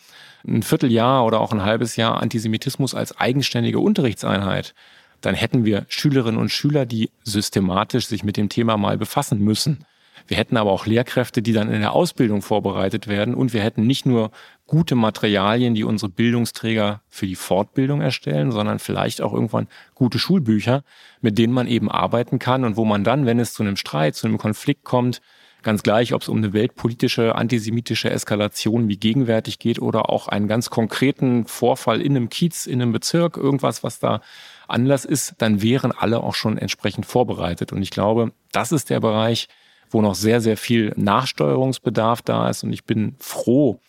ein 0.46 0.64
Vierteljahr 0.64 1.26
oder 1.26 1.40
auch 1.40 1.52
ein 1.52 1.64
halbes 1.64 1.96
Jahr 1.96 2.22
Antisemitismus 2.22 2.96
als 2.96 3.18
eigenständige 3.18 3.80
Unterrichtseinheit, 3.80 4.74
dann 5.22 5.36
hätten 5.36 5.64
wir 5.64 5.86
Schülerinnen 5.88 6.40
und 6.40 6.50
Schüler, 6.50 6.86
die 6.86 7.10
systematisch 7.24 8.08
sich 8.08 8.24
mit 8.24 8.36
dem 8.36 8.50
Thema 8.50 8.78
mal 8.78 8.98
befassen 8.98 9.40
müssen. 9.40 9.86
Wir 10.28 10.38
hätten 10.38 10.58
aber 10.58 10.72
auch 10.72 10.86
Lehrkräfte, 10.86 11.42
die 11.42 11.54
dann 11.54 11.72
in 11.72 11.82
der 11.82 11.94
Ausbildung 11.94 12.42
vorbereitet 12.42 13.08
werden 13.08 13.34
und 13.34 13.54
wir 13.54 13.62
hätten 13.62 13.86
nicht 13.86 14.06
nur 14.06 14.32
gute 14.68 14.96
Materialien, 14.96 15.76
die 15.76 15.84
unsere 15.84 16.12
Bildungsträger 16.12 17.02
für 17.10 17.28
die 17.28 17.36
Fortbildung 17.36 18.02
erstellen, 18.02 18.52
sondern 18.52 18.80
vielleicht 18.80 19.22
auch 19.22 19.34
irgendwann 19.34 19.68
gute 19.96 20.20
Schulbücher, 20.20 20.84
mit 21.22 21.38
denen 21.38 21.54
man 21.54 21.68
eben 21.68 21.92
arbeiten 21.92 22.40
kann 22.40 22.64
und 22.64 22.78
wo 22.78 22.86
man 22.86 23.04
dann, 23.04 23.26
wenn 23.26 23.40
es 23.40 23.54
zu 23.54 23.64
einem 23.64 23.76
Streit, 23.76 24.16
zu 24.16 24.28
einem 24.28 24.38
Konflikt 24.38 24.84
kommt, 24.84 25.22
ganz 25.64 25.84
gleich, 25.84 26.14
ob 26.14 26.22
es 26.22 26.30
um 26.30 26.38
eine 26.38 26.54
weltpolitische, 26.54 27.36
antisemitische 27.36 28.10
Eskalation 28.10 28.88
wie 28.90 28.98
gegenwärtig 28.98 29.60
geht 29.60 29.80
oder 29.80 30.10
auch 30.10 30.28
einen 30.28 30.48
ganz 30.48 30.70
konkreten 30.70 31.46
Vorfall 31.46 32.02
in 32.02 32.16
einem 32.16 32.30
Kiez, 32.30 32.66
in 32.66 32.82
einem 32.82 32.92
Bezirk, 32.92 33.38
irgendwas, 33.38 33.84
was 33.84 34.00
da 34.00 34.22
Anlass 34.68 35.06
ist, 35.06 35.36
dann 35.38 35.62
wären 35.62 35.92
alle 35.92 36.22
auch 36.22 36.36
schon 36.36 36.58
entsprechend 36.58 37.06
vorbereitet. 37.06 37.72
Und 37.72 37.82
ich 37.82 37.92
glaube, 37.92 38.32
das 38.52 38.72
ist 38.72 38.90
der 38.90 39.00
Bereich, 39.00 39.48
wo 39.90 40.02
noch 40.02 40.16
sehr, 40.16 40.42
sehr 40.42 40.58
viel 40.58 40.94
Nachsteuerungsbedarf 40.96 42.22
da 42.22 42.50
ist. 42.50 42.64
Und 42.64 42.74
ich 42.74 42.84
bin 42.84 43.16
froh, 43.20 43.80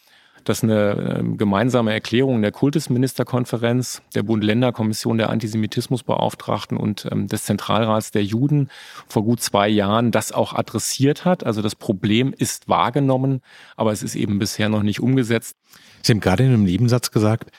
dass 0.45 0.63
eine 0.63 1.17
ähm, 1.19 1.37
gemeinsame 1.37 1.93
Erklärung 1.93 2.43
der 2.43 2.53
Kultusministerkonferenz, 2.53 4.03
der 4.15 4.23
Bund-Länder-Kommission 4.23 5.19
der 5.19 5.31
Antisemitismusbeauftragten 5.31 6.77
und 6.77 7.09
ähm, 7.11 7.27
des 7.27 7.45
Zentralrats 7.45 8.11
der 8.11 8.25
Juden 8.25 8.69
vor 9.09 9.25
gut 9.25 9.41
zwei 9.41 9.69
Jahren 9.69 10.11
das 10.11 10.33
auch 10.33 10.55
adressiert 10.55 11.25
hat. 11.25 11.45
Also 11.45 11.63
das 11.63 11.75
Problem 11.75 12.35
ist 12.37 12.69
wahrgenommen, 12.69 13.41
aber 13.77 13.93
es 13.93 14.03
ist 14.03 14.15
eben 14.15 14.39
bisher 14.39 14.69
noch 14.69 14.83
nicht 14.83 15.01
umgesetzt. 15.01 15.57
Sie 16.03 16.13
haben 16.13 16.21
gerade 16.21 16.45
in 16.45 16.51
einem 16.51 16.65
Nebensatz 16.65 17.11
gesagt, 17.11 17.51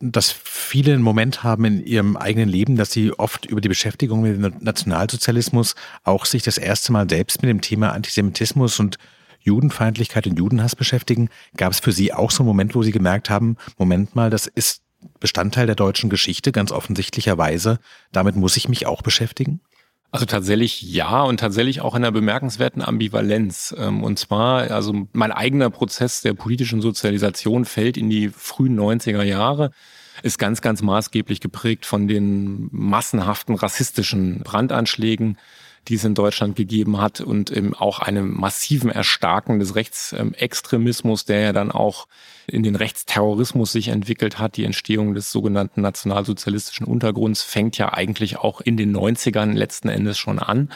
dass 0.00 0.30
viele 0.30 0.94
einen 0.94 1.02
Moment 1.02 1.42
haben 1.42 1.64
in 1.64 1.84
ihrem 1.84 2.16
eigenen 2.16 2.48
Leben, 2.48 2.76
dass 2.76 2.92
sie 2.92 3.12
oft 3.12 3.46
über 3.46 3.60
die 3.60 3.68
Beschäftigung 3.68 4.22
mit 4.22 4.36
dem 4.36 4.54
Nationalsozialismus 4.60 5.74
auch 6.04 6.24
sich 6.24 6.42
das 6.42 6.58
erste 6.58 6.92
Mal 6.92 7.08
selbst 7.08 7.42
mit 7.42 7.48
dem 7.48 7.60
Thema 7.60 7.92
Antisemitismus 7.92 8.78
und 8.78 8.98
Judenfeindlichkeit 9.48 10.26
und 10.26 10.38
Judenhass 10.38 10.76
beschäftigen. 10.76 11.28
Gab 11.56 11.72
es 11.72 11.80
für 11.80 11.92
Sie 11.92 12.12
auch 12.12 12.30
so 12.30 12.42
einen 12.42 12.48
Moment, 12.48 12.74
wo 12.74 12.82
Sie 12.82 12.92
gemerkt 12.92 13.30
haben, 13.30 13.56
Moment 13.76 14.14
mal, 14.14 14.30
das 14.30 14.46
ist 14.46 14.82
Bestandteil 15.20 15.66
der 15.66 15.74
deutschen 15.74 16.10
Geschichte, 16.10 16.52
ganz 16.52 16.72
offensichtlicherweise. 16.72 17.78
Damit 18.12 18.36
muss 18.36 18.56
ich 18.56 18.68
mich 18.68 18.86
auch 18.86 19.02
beschäftigen? 19.02 19.60
Also 20.10 20.24
tatsächlich 20.24 20.80
ja 20.82 21.22
und 21.22 21.38
tatsächlich 21.38 21.82
auch 21.82 21.94
in 21.94 22.02
einer 22.02 22.12
bemerkenswerten 22.12 22.82
Ambivalenz. 22.82 23.74
Ähm, 23.78 24.02
und 24.02 24.18
zwar, 24.18 24.70
also 24.70 25.06
mein 25.12 25.32
eigener 25.32 25.70
Prozess 25.70 26.22
der 26.22 26.32
politischen 26.32 26.80
Sozialisation 26.80 27.64
fällt 27.66 27.96
in 27.96 28.08
die 28.08 28.30
frühen 28.30 28.78
90er 28.78 29.22
Jahre, 29.22 29.70
ist 30.22 30.38
ganz, 30.38 30.62
ganz 30.62 30.82
maßgeblich 30.82 31.40
geprägt 31.40 31.84
von 31.84 32.08
den 32.08 32.68
massenhaften 32.72 33.54
rassistischen 33.54 34.40
Brandanschlägen, 34.40 35.36
die 35.88 35.94
es 35.94 36.04
in 36.04 36.14
Deutschland 36.14 36.56
gegeben 36.56 37.00
hat 37.00 37.20
und 37.20 37.50
eben 37.50 37.74
auch 37.74 37.98
einem 37.98 38.38
massiven 38.38 38.90
Erstarken 38.90 39.58
des 39.58 39.74
Rechtsextremismus, 39.74 41.24
der 41.24 41.40
ja 41.40 41.52
dann 41.52 41.72
auch 41.72 42.06
in 42.46 42.62
den 42.62 42.76
Rechtsterrorismus 42.76 43.72
sich 43.72 43.88
entwickelt 43.88 44.38
hat. 44.38 44.56
Die 44.56 44.64
Entstehung 44.64 45.14
des 45.14 45.32
sogenannten 45.32 45.80
nationalsozialistischen 45.80 46.86
Untergrunds 46.86 47.42
fängt 47.42 47.78
ja 47.78 47.92
eigentlich 47.92 48.38
auch 48.38 48.60
in 48.60 48.76
den 48.76 48.94
90ern 48.94 49.54
letzten 49.54 49.88
Endes 49.88 50.18
schon 50.18 50.38
an. 50.38 50.70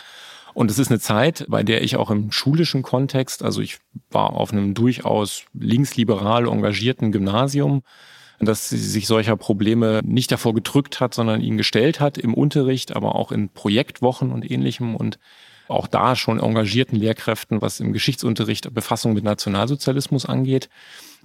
Und 0.54 0.70
es 0.70 0.78
ist 0.78 0.90
eine 0.90 1.00
Zeit, 1.00 1.46
bei 1.48 1.62
der 1.62 1.82
ich 1.82 1.96
auch 1.96 2.10
im 2.10 2.30
schulischen 2.30 2.82
Kontext, 2.82 3.42
also 3.42 3.60
ich 3.60 3.78
war 4.10 4.34
auf 4.34 4.52
einem 4.52 4.74
durchaus 4.74 5.44
linksliberal 5.54 6.46
engagierten 6.46 7.10
Gymnasium, 7.10 7.82
dass 8.44 8.68
sie 8.68 8.78
sich 8.78 9.06
solcher 9.06 9.36
Probleme 9.36 10.00
nicht 10.04 10.32
davor 10.32 10.54
gedrückt 10.54 11.00
hat, 11.00 11.14
sondern 11.14 11.40
ihn 11.40 11.56
gestellt 11.56 12.00
hat 12.00 12.18
im 12.18 12.34
Unterricht, 12.34 12.94
aber 12.94 13.14
auch 13.14 13.32
in 13.32 13.48
Projektwochen 13.48 14.32
und 14.32 14.48
ähnlichem 14.50 14.96
und 14.96 15.18
auch 15.68 15.86
da 15.86 16.16
schon 16.16 16.40
engagierten 16.40 16.96
Lehrkräften, 16.96 17.62
was 17.62 17.80
im 17.80 17.92
Geschichtsunterricht 17.92 18.72
Befassung 18.74 19.14
mit 19.14 19.24
Nationalsozialismus 19.24 20.26
angeht. 20.26 20.68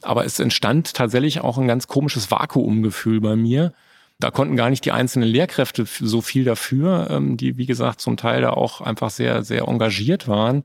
Aber 0.02 0.26
es 0.26 0.40
entstand 0.40 0.94
tatsächlich 0.94 1.42
auch 1.42 1.58
ein 1.58 1.68
ganz 1.68 1.88
komisches 1.88 2.30
Vakuumgefühl 2.32 3.20
bei 3.20 3.36
mir. 3.36 3.74
Da 4.20 4.32
konnten 4.32 4.56
gar 4.56 4.70
nicht 4.70 4.86
die 4.86 4.92
einzelnen 4.92 5.28
Lehrkräfte 5.30 5.86
so 5.86 6.22
viel 6.22 6.44
dafür, 6.44 7.08
ähm, 7.12 7.38
die, 7.38 7.58
wie 7.58 7.66
gesagt, 7.66 8.02
zum 8.02 8.18
Teil 8.18 8.42
da 8.42 8.52
auch 8.52 8.82
einfach 8.82 9.10
sehr, 9.10 9.44
sehr 9.44 9.68
engagiert 9.68 10.28
waren. 10.28 10.64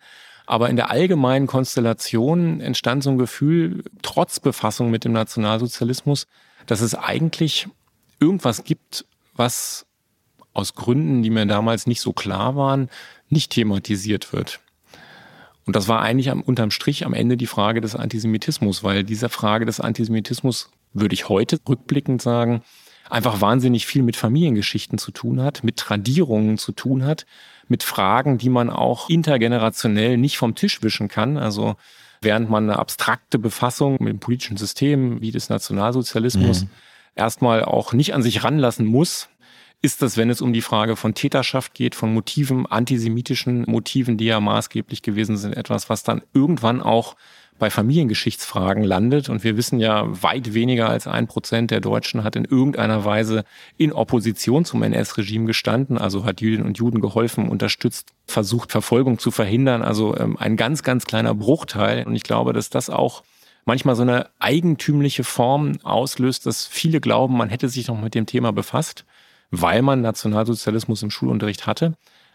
Aber 0.52 0.68
in 0.68 0.76
der 0.76 0.90
allgemeinen 0.90 1.46
Konstellation 1.46 2.60
entstand 2.60 3.02
so 3.02 3.08
ein 3.08 3.16
Gefühl, 3.16 3.84
trotz 4.02 4.38
Befassung 4.38 4.90
mit 4.90 5.02
dem 5.02 5.12
Nationalsozialismus, 5.12 6.26
dass 6.66 6.82
es 6.82 6.94
eigentlich 6.94 7.68
irgendwas 8.20 8.62
gibt, 8.62 9.06
was 9.34 9.86
aus 10.52 10.74
Gründen, 10.74 11.22
die 11.22 11.30
mir 11.30 11.46
damals 11.46 11.86
nicht 11.86 12.02
so 12.02 12.12
klar 12.12 12.54
waren, 12.54 12.90
nicht 13.30 13.52
thematisiert 13.52 14.34
wird. 14.34 14.60
Und 15.64 15.74
das 15.74 15.88
war 15.88 16.02
eigentlich 16.02 16.28
am, 16.30 16.42
unterm 16.42 16.70
Strich 16.70 17.06
am 17.06 17.14
Ende 17.14 17.38
die 17.38 17.46
Frage 17.46 17.80
des 17.80 17.96
Antisemitismus, 17.96 18.84
weil 18.84 19.04
dieser 19.04 19.30
Frage 19.30 19.64
des 19.64 19.80
Antisemitismus, 19.80 20.70
würde 20.92 21.14
ich 21.14 21.30
heute 21.30 21.60
rückblickend 21.66 22.20
sagen, 22.20 22.60
einfach 23.08 23.40
wahnsinnig 23.40 23.86
viel 23.86 24.02
mit 24.02 24.16
Familiengeschichten 24.16 24.98
zu 24.98 25.12
tun 25.12 25.40
hat, 25.40 25.64
mit 25.64 25.78
Tradierungen 25.78 26.58
zu 26.58 26.72
tun 26.72 27.06
hat, 27.06 27.24
mit 27.72 27.82
Fragen, 27.82 28.36
die 28.36 28.50
man 28.50 28.68
auch 28.68 29.08
intergenerationell 29.08 30.18
nicht 30.18 30.36
vom 30.36 30.54
Tisch 30.54 30.82
wischen 30.82 31.08
kann. 31.08 31.38
Also 31.38 31.76
während 32.20 32.50
man 32.50 32.68
eine 32.68 32.78
abstrakte 32.78 33.38
Befassung 33.38 33.96
mit 33.98 34.10
dem 34.10 34.18
politischen 34.20 34.58
System 34.58 35.22
wie 35.22 35.30
des 35.30 35.48
Nationalsozialismus 35.48 36.64
mhm. 36.64 36.70
erstmal 37.14 37.64
auch 37.64 37.94
nicht 37.94 38.12
an 38.12 38.22
sich 38.22 38.44
ranlassen 38.44 38.84
muss, 38.84 39.30
ist 39.80 40.02
das, 40.02 40.18
wenn 40.18 40.28
es 40.28 40.42
um 40.42 40.52
die 40.52 40.60
Frage 40.60 40.96
von 40.96 41.14
Täterschaft 41.14 41.72
geht, 41.72 41.94
von 41.94 42.12
Motiven, 42.12 42.66
antisemitischen 42.66 43.64
Motiven, 43.66 44.18
die 44.18 44.26
ja 44.26 44.38
maßgeblich 44.38 45.00
gewesen 45.00 45.38
sind, 45.38 45.56
etwas, 45.56 45.88
was 45.88 46.02
dann 46.02 46.20
irgendwann 46.34 46.82
auch 46.82 47.16
bei 47.62 47.70
Familiengeschichtsfragen 47.70 48.82
landet. 48.82 49.28
Und 49.28 49.44
wir 49.44 49.56
wissen 49.56 49.78
ja, 49.78 50.04
weit 50.20 50.52
weniger 50.52 50.88
als 50.88 51.06
ein 51.06 51.28
Prozent 51.28 51.70
der 51.70 51.80
Deutschen 51.80 52.24
hat 52.24 52.34
in 52.34 52.44
irgendeiner 52.44 53.04
Weise 53.04 53.44
in 53.76 53.92
Opposition 53.92 54.64
zum 54.64 54.82
NS-Regime 54.82 55.46
gestanden, 55.46 55.96
also 55.96 56.24
hat 56.24 56.40
Jüdinnen 56.40 56.66
und 56.66 56.78
Juden 56.78 57.00
geholfen, 57.00 57.48
unterstützt, 57.48 58.14
versucht, 58.26 58.72
Verfolgung 58.72 59.20
zu 59.20 59.30
verhindern. 59.30 59.82
Also 59.82 60.16
ähm, 60.16 60.36
ein 60.36 60.56
ganz, 60.56 60.82
ganz 60.82 61.04
kleiner 61.04 61.36
Bruchteil. 61.36 62.04
Und 62.04 62.16
ich 62.16 62.24
glaube, 62.24 62.52
dass 62.52 62.68
das 62.68 62.90
auch 62.90 63.22
manchmal 63.64 63.94
so 63.94 64.02
eine 64.02 64.26
eigentümliche 64.40 65.22
Form 65.22 65.78
auslöst, 65.84 66.46
dass 66.46 66.66
viele 66.66 67.00
glauben, 67.00 67.36
man 67.36 67.48
hätte 67.48 67.68
sich 67.68 67.86
noch 67.86 68.00
mit 68.00 68.16
dem 68.16 68.26
Thema 68.26 68.52
befasst, 68.52 69.04
weil 69.52 69.82
man 69.82 70.00
Nationalsozialismus 70.00 71.04
im 71.04 71.12
Schulunterricht 71.12 71.68
hatte. 71.68 71.94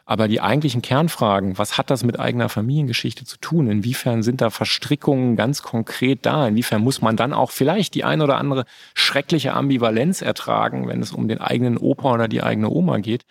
Aber 0.10 0.30
die 0.30 0.39
eigentlichen 0.39 0.82
Kernfragen, 0.82 1.58
was 1.58 1.78
hat 1.78 1.89
das 1.89 2.06
mit 2.06 2.17
eigener 2.17 2.48
Familiengeschichte 2.48 3.26
zu 3.26 3.38
tun? 3.39 3.70
Inwiefern 3.70 4.24
sind 4.24 4.39
da 4.39 4.50
Verstrickungen 4.50 5.36
ganz 5.36 5.62
konkret 5.63 6.26
da? 6.26 6.48
Inwiefern 6.48 6.82
muss 6.82 7.02
man 7.02 7.17
dann 7.17 7.34
auch 7.34 7.52
vielleicht 7.52 7.93
die 7.93 8.06
ein 8.06 8.22
oder 8.22 8.38
andere 8.38 8.63
schreckliche 8.93 9.52
Ambivalenz 9.52 10.22
ertragen, 10.22 10.88
wenn 10.88 11.02
es 11.02 11.12
um 11.12 11.28
den 11.28 11.41
eigenen 11.41 11.78
Opa 11.78 12.13
oder 12.13 12.30
die 12.30 12.41
eigene 12.41 12.70
Oma 12.70 13.00
geht? 13.00 13.26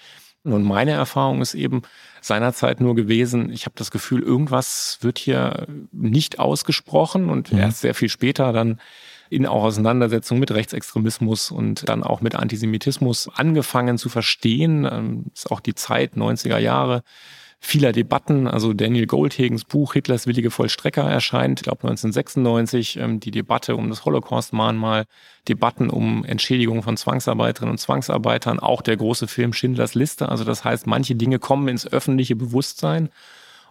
Und 0.45 0.65
meine 0.65 0.91
Erfahrung 0.91 1.41
ist 1.41 1.55
eben 1.55 1.81
seinerzeit 2.21 2.83
nur 2.83 2.95
gewesen, 2.95 3.51
ich 3.51 3.65
habe 3.65 3.75
das 3.77 3.91
Gefühl, 3.91 4.23
irgendwas 4.23 4.99
wird 5.01 5.19
hier 5.19 5.67
nicht 5.93 6.39
ausgesprochen 6.39 7.31
und 7.31 7.53
mhm. 7.53 7.59
erst 7.59 7.81
sehr 7.81 7.95
viel 7.95 8.11
später 8.11 8.53
dann 8.53 8.81
in 9.31 9.47
auch 9.47 9.65
Auseinandersetzung 9.65 10.39
mit 10.39 10.51
Rechtsextremismus 10.51 11.51
und 11.51 11.89
dann 11.89 12.03
auch 12.03 12.21
mit 12.21 12.35
Antisemitismus 12.35 13.29
angefangen 13.35 13.99
zu 13.99 14.09
verstehen. 14.09 14.89
Ähm, 14.91 15.25
ist 15.35 15.51
auch 15.51 15.61
die 15.61 15.75
Zeit 15.75 16.15
90er 16.15 16.59
Jahre 16.59 17.03
vieler 17.59 17.93
Debatten. 17.93 18.47
Also 18.47 18.73
Daniel 18.73 19.07
Goldhagens 19.07 19.65
Buch 19.65 19.95
Hitlers 19.95 20.27
willige 20.27 20.51
Vollstrecker 20.51 21.03
erscheint, 21.03 21.61
ich 21.61 21.65
glaube 21.65 21.83
1996, 21.83 22.97
ähm, 22.99 23.21
die 23.21 23.31
Debatte 23.31 23.77
um 23.77 23.89
das 23.89 24.05
Holocaust-Mahnmal, 24.05 25.05
Debatten 25.49 25.91
um 25.91 26.25
Entschädigung 26.25 26.83
von 26.83 26.97
Zwangsarbeiterinnen 26.97 27.73
und 27.73 27.79
Zwangsarbeitern, 27.79 28.61
auch 28.61 28.83
der 28.83 28.97
große 28.97 29.27
Film 29.27 29.53
Schindlers 29.53 29.95
Liste. 29.95 30.29
Also 30.29 30.45
das 30.45 30.65
heißt, 30.65 30.87
manche 30.87 31.15
Dinge 31.15 31.39
kommen 31.39 31.69
ins 31.69 31.91
öffentliche 31.91 32.37
Bewusstsein. 32.37 33.11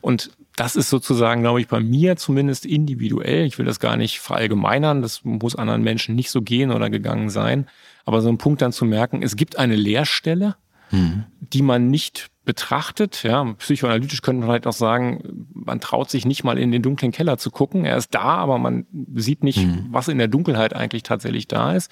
Und 0.06 0.30
das 0.56 0.76
ist 0.76 0.92
sozusagen, 0.92 1.42
glaube 1.42 1.60
ich, 1.62 1.68
bei 1.68 1.80
mir 1.80 2.16
zumindest 2.16 2.68
individuell. 2.68 3.44
Ich 3.48 3.58
will 3.58 3.66
das 3.66 3.80
gar 3.80 3.98
nicht 3.98 4.20
verallgemeinern. 4.20 5.02
Das 5.02 5.24
muss 5.24 5.56
anderen 5.56 5.82
Menschen 5.82 6.14
nicht 6.14 6.30
so 6.30 6.44
gehen 6.44 6.70
oder 6.70 6.92
gegangen 6.92 7.32
sein. 7.32 7.66
Aber 8.06 8.22
so 8.22 8.30
ein 8.30 8.38
Punkt 8.38 8.62
dann 8.62 8.72
zu 8.72 8.86
merken, 8.86 9.24
es 9.24 9.36
gibt 9.36 9.58
eine 9.58 9.76
Leerstelle, 9.76 10.58
mhm. 10.92 11.24
die 11.40 11.64
man 11.64 11.90
nicht 11.90 12.28
betrachtet. 12.46 13.24
Ja, 13.24 13.52
psychoanalytisch 13.54 14.22
könnte 14.22 14.42
man 14.42 14.50
vielleicht 14.50 14.68
auch 14.68 14.74
sagen, 14.74 15.48
man 15.56 15.80
traut 15.80 16.12
sich 16.12 16.24
nicht 16.24 16.44
mal 16.44 16.60
in 16.60 16.72
den 16.72 16.84
dunklen 16.84 17.12
Keller 17.12 17.40
zu 17.40 17.50
gucken. 17.50 17.84
Er 17.84 17.98
ist 17.98 18.14
da, 18.14 18.22
aber 18.22 18.60
man 18.60 18.86
sieht 19.16 19.44
nicht, 19.44 19.66
mhm. 19.66 19.88
was 19.90 20.08
in 20.08 20.20
der 20.20 20.28
Dunkelheit 20.28 20.76
eigentlich 20.76 21.02
tatsächlich 21.02 21.48
da 21.48 21.74
ist. 21.74 21.90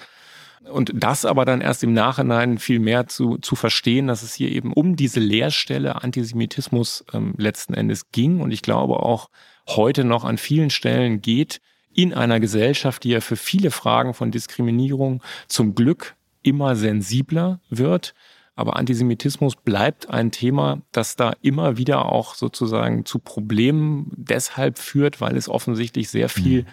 Und 0.70 0.92
das 0.94 1.24
aber 1.24 1.44
dann 1.44 1.60
erst 1.60 1.84
im 1.84 1.92
Nachhinein 1.92 2.58
viel 2.58 2.78
mehr 2.78 3.06
zu, 3.06 3.38
zu 3.38 3.54
verstehen, 3.54 4.06
dass 4.06 4.22
es 4.22 4.34
hier 4.34 4.50
eben 4.50 4.72
um 4.72 4.96
diese 4.96 5.20
Leerstelle 5.20 6.02
Antisemitismus 6.02 7.04
ähm, 7.12 7.34
letzten 7.36 7.74
Endes 7.74 8.10
ging. 8.12 8.40
Und 8.40 8.50
ich 8.50 8.62
glaube 8.62 9.00
auch 9.00 9.28
heute 9.68 10.04
noch 10.04 10.24
an 10.24 10.38
vielen 10.38 10.70
Stellen 10.70 11.20
geht 11.20 11.60
in 11.92 12.12
einer 12.12 12.40
Gesellschaft, 12.40 13.04
die 13.04 13.10
ja 13.10 13.20
für 13.20 13.36
viele 13.36 13.70
Fragen 13.70 14.14
von 14.14 14.30
Diskriminierung 14.30 15.22
zum 15.48 15.74
Glück 15.74 16.16
immer 16.42 16.76
sensibler 16.76 17.60
wird, 17.70 18.14
aber 18.56 18.76
Antisemitismus 18.76 19.56
bleibt 19.56 20.10
ein 20.10 20.30
Thema, 20.30 20.82
das 20.92 21.16
da 21.16 21.34
immer 21.42 21.76
wieder 21.76 22.06
auch 22.06 22.34
sozusagen 22.34 23.04
zu 23.04 23.18
Problemen 23.18 24.12
deshalb 24.16 24.78
führt, 24.78 25.20
weil 25.20 25.36
es 25.36 25.48
offensichtlich 25.48 26.08
sehr 26.08 26.28
viel 26.28 26.62
mhm. 26.62 26.66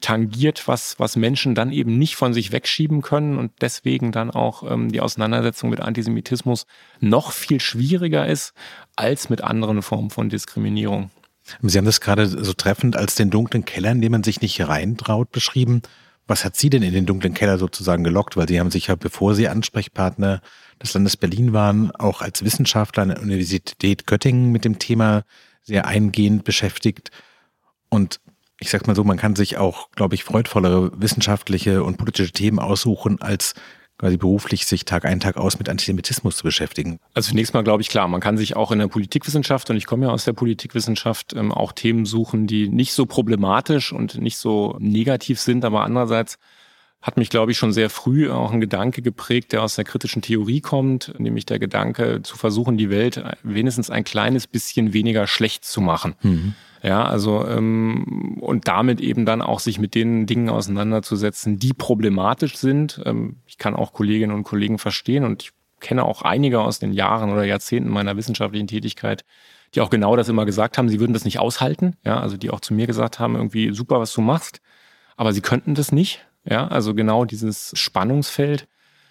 tangiert, 0.00 0.66
was, 0.66 0.98
was 0.98 1.14
Menschen 1.14 1.54
dann 1.54 1.70
eben 1.70 1.96
nicht 1.96 2.16
von 2.16 2.34
sich 2.34 2.50
wegschieben 2.50 3.02
können 3.02 3.38
und 3.38 3.52
deswegen 3.60 4.10
dann 4.10 4.30
auch 4.30 4.68
ähm, 4.68 4.90
die 4.90 5.00
Auseinandersetzung 5.00 5.70
mit 5.70 5.80
Antisemitismus 5.80 6.66
noch 7.00 7.30
viel 7.30 7.60
schwieriger 7.60 8.26
ist 8.26 8.52
als 8.96 9.30
mit 9.30 9.42
anderen 9.42 9.82
Formen 9.82 10.10
von 10.10 10.28
Diskriminierung. 10.28 11.10
Sie 11.62 11.78
haben 11.78 11.86
das 11.86 12.00
gerade 12.00 12.26
so 12.26 12.52
treffend 12.52 12.96
als 12.96 13.14
den 13.14 13.30
dunklen 13.30 13.64
Keller, 13.64 13.92
in 13.92 14.02
dem 14.02 14.12
man 14.12 14.24
sich 14.24 14.40
nicht 14.40 14.60
reintraut, 14.68 15.30
beschrieben. 15.30 15.82
Was 16.28 16.44
hat 16.44 16.56
Sie 16.56 16.70
denn 16.70 16.82
in 16.82 16.92
den 16.92 17.06
dunklen 17.06 17.34
Keller 17.34 17.58
sozusagen 17.58 18.04
gelockt? 18.04 18.36
Weil 18.36 18.46
Sie 18.46 18.60
haben 18.60 18.70
sich 18.70 18.88
ja, 18.88 18.94
bevor 18.94 19.34
Sie 19.34 19.48
Ansprechpartner 19.48 20.42
des 20.80 20.94
Landes 20.94 21.16
Berlin 21.16 21.52
waren, 21.54 21.90
auch 21.90 22.20
als 22.20 22.44
Wissenschaftler 22.44 23.04
an 23.04 23.08
der 23.08 23.22
Universität 23.22 24.06
Göttingen 24.06 24.52
mit 24.52 24.64
dem 24.64 24.78
Thema 24.78 25.24
sehr 25.62 25.86
eingehend 25.86 26.44
beschäftigt. 26.44 27.10
Und 27.88 28.20
ich 28.60 28.70
sag 28.70 28.86
mal 28.86 28.94
so, 28.94 29.04
man 29.04 29.16
kann 29.16 29.36
sich 29.36 29.56
auch, 29.56 29.90
glaube 29.92 30.14
ich, 30.14 30.24
freudvollere 30.24 30.92
wissenschaftliche 31.00 31.82
und 31.82 31.96
politische 31.96 32.32
Themen 32.32 32.58
aussuchen, 32.58 33.20
als 33.22 33.54
quasi 33.98 34.16
beruflich 34.16 34.66
sich 34.66 34.84
Tag 34.84 35.04
ein, 35.04 35.20
Tag 35.20 35.36
aus 35.36 35.58
mit 35.58 35.68
Antisemitismus 35.68 36.36
zu 36.36 36.44
beschäftigen? 36.44 37.00
Also 37.14 37.30
zunächst 37.30 37.52
mal 37.52 37.64
glaube 37.64 37.82
ich 37.82 37.88
klar, 37.88 38.08
man 38.08 38.20
kann 38.20 38.38
sich 38.38 38.56
auch 38.56 38.70
in 38.70 38.78
der 38.78 38.88
Politikwissenschaft, 38.88 39.68
und 39.70 39.76
ich 39.76 39.86
komme 39.86 40.06
ja 40.06 40.12
aus 40.12 40.24
der 40.24 40.32
Politikwissenschaft, 40.32 41.34
ähm, 41.34 41.52
auch 41.52 41.72
Themen 41.72 42.06
suchen, 42.06 42.46
die 42.46 42.68
nicht 42.68 42.92
so 42.92 43.06
problematisch 43.06 43.92
und 43.92 44.18
nicht 44.18 44.38
so 44.38 44.76
negativ 44.78 45.40
sind, 45.40 45.64
aber 45.64 45.82
andererseits 45.82 46.38
hat 47.00 47.16
mich, 47.16 47.30
glaube 47.30 47.52
ich, 47.52 47.58
schon 47.58 47.72
sehr 47.72 47.90
früh 47.90 48.28
auch 48.30 48.52
ein 48.52 48.60
Gedanke 48.60 49.02
geprägt, 49.02 49.52
der 49.52 49.62
aus 49.62 49.76
der 49.76 49.84
kritischen 49.84 50.20
Theorie 50.20 50.60
kommt, 50.60 51.14
nämlich 51.18 51.46
der 51.46 51.60
Gedanke 51.60 52.22
zu 52.22 52.36
versuchen, 52.36 52.76
die 52.76 52.90
Welt 52.90 53.22
wenigstens 53.44 53.88
ein 53.88 54.02
kleines 54.02 54.48
bisschen 54.48 54.92
weniger 54.92 55.26
schlecht 55.26 55.64
zu 55.64 55.80
machen. 55.80 56.16
Mhm. 56.22 56.54
Ja, 56.82 57.04
also 57.04 57.46
ähm, 57.46 58.38
und 58.40 58.68
damit 58.68 59.00
eben 59.00 59.26
dann 59.26 59.42
auch 59.42 59.60
sich 59.60 59.78
mit 59.78 59.94
den 59.94 60.26
Dingen 60.26 60.48
auseinanderzusetzen, 60.48 61.58
die 61.58 61.72
problematisch 61.72 62.56
sind. 62.56 63.00
Ähm, 63.04 63.36
ich 63.46 63.58
kann 63.58 63.74
auch 63.74 63.92
Kolleginnen 63.92 64.34
und 64.34 64.44
Kollegen 64.44 64.78
verstehen 64.78 65.24
und 65.24 65.42
ich 65.44 65.50
kenne 65.80 66.04
auch 66.04 66.22
einige 66.22 66.60
aus 66.60 66.78
den 66.78 66.92
Jahren 66.92 67.32
oder 67.32 67.44
Jahrzehnten 67.44 67.90
meiner 67.90 68.16
wissenschaftlichen 68.16 68.66
Tätigkeit, 68.66 69.24
die 69.74 69.80
auch 69.80 69.90
genau 69.90 70.16
das 70.16 70.28
immer 70.28 70.44
gesagt 70.44 70.78
haben, 70.78 70.88
sie 70.88 71.00
würden 71.00 71.12
das 71.12 71.24
nicht 71.24 71.38
aushalten. 71.38 71.96
Ja, 72.04 72.20
also 72.20 72.36
die 72.36 72.50
auch 72.50 72.60
zu 72.60 72.74
mir 72.74 72.86
gesagt 72.86 73.18
haben, 73.18 73.34
irgendwie 73.34 73.72
super, 73.72 74.00
was 74.00 74.12
du 74.12 74.20
machst, 74.20 74.60
aber 75.16 75.32
sie 75.32 75.40
könnten 75.40 75.74
das 75.74 75.92
nicht. 75.92 76.27
Ja, 76.48 76.68
also 76.68 76.94
genau 76.94 77.24
dieses 77.24 77.72
Spannungsfeld 77.74 78.66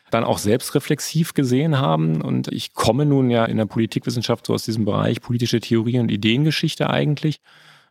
dann 0.09 0.23
auch 0.23 0.37
selbstreflexiv 0.37 1.33
gesehen 1.33 1.79
haben. 1.79 2.21
Und 2.21 2.47
ich 2.47 2.73
komme 2.73 3.05
nun 3.05 3.29
ja 3.29 3.45
in 3.45 3.57
der 3.57 3.65
Politikwissenschaft 3.65 4.45
so 4.45 4.53
aus 4.53 4.63
diesem 4.63 4.85
Bereich 4.85 5.21
politische 5.21 5.59
Theorie 5.59 5.99
und 5.99 6.09
Ideengeschichte 6.09 6.89
eigentlich. 6.89 7.41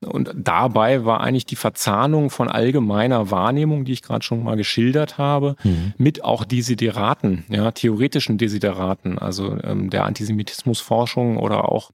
Und 0.01 0.31
dabei 0.35 1.05
war 1.05 1.21
eigentlich 1.21 1.47
die 1.47 1.57
Verzahnung 1.57 2.29
von 2.29 2.49
allgemeiner 2.49 3.31
Wahrnehmung, 3.31 3.85
die 3.85 3.93
ich 3.93 4.03
gerade 4.03 4.25
schon 4.25 4.43
mal 4.45 4.57
geschildert 4.57 5.17
habe, 5.17 5.57
mhm. 5.65 5.95
mit 5.97 6.23
auch 6.23 6.45
Desideraten, 6.45 7.45
ja, 7.49 7.71
theoretischen 7.71 8.37
Desideraten, 8.37 9.19
also 9.19 9.57
ähm, 9.65 9.89
der 9.89 10.05
Antisemitismusforschung 10.05 11.39
oder 11.39 11.71
auch 11.73 11.93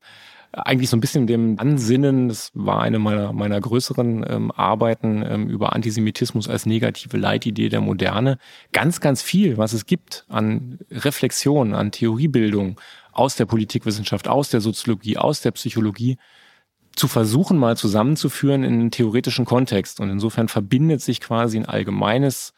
eigentlich 0.52 0.90
so 0.90 0.96
ein 0.96 1.00
bisschen 1.00 1.26
dem 1.26 1.58
Ansinnen, 1.58 2.28
das 2.28 2.50
war 2.54 2.82
eine 2.82 2.98
meiner, 2.98 3.32
meiner 3.32 3.60
größeren 3.60 4.24
ähm, 4.28 4.50
Arbeiten 4.52 5.24
ähm, 5.26 5.48
über 5.48 5.72
Antisemitismus 5.72 6.48
als 6.48 6.66
negative 6.66 7.16
Leitidee 7.16 7.70
der 7.70 7.80
Moderne, 7.80 8.38
ganz, 8.72 9.00
ganz 9.00 9.22
viel, 9.22 9.56
was 9.56 9.72
es 9.72 9.86
gibt 9.86 10.26
an 10.28 10.78
Reflexion, 10.90 11.74
an 11.74 11.90
Theoriebildung 11.90 12.78
aus 13.12 13.36
der 13.36 13.46
Politikwissenschaft, 13.46 14.28
aus 14.28 14.50
der 14.50 14.60
Soziologie, 14.60 15.16
aus 15.16 15.40
der 15.40 15.52
Psychologie, 15.52 16.18
zu 16.94 17.08
versuchen, 17.08 17.56
mal 17.56 17.76
zusammenzuführen 17.76 18.64
in 18.64 18.74
einen 18.74 18.90
theoretischen 18.90 19.46
Kontext. 19.46 20.00
Und 20.00 20.10
insofern 20.10 20.48
verbindet 20.48 21.00
sich 21.00 21.20
quasi 21.20 21.56
ein 21.56 21.64
allgemeines 21.64 22.52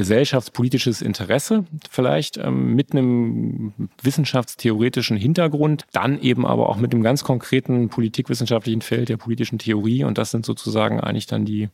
gesellschaftspolitisches 0.00 1.02
Interesse 1.02 1.66
vielleicht 1.90 2.38
ähm, 2.38 2.74
mit 2.74 2.92
einem 2.92 3.74
wissenschaftstheoretischen 4.02 5.18
Hintergrund, 5.18 5.84
dann 5.92 6.18
eben 6.22 6.46
aber 6.46 6.70
auch 6.70 6.78
mit 6.78 6.94
einem 6.94 7.02
ganz 7.02 7.22
konkreten 7.22 7.90
politikwissenschaftlichen 7.90 8.80
Feld 8.80 9.10
der 9.10 9.18
politischen 9.18 9.58
Theorie. 9.58 10.04
Und 10.04 10.16
das 10.16 10.30
sind 10.30 10.46
sozusagen 10.46 11.00
eigentlich 11.00 11.26
dann 11.26 11.44
die 11.44 11.68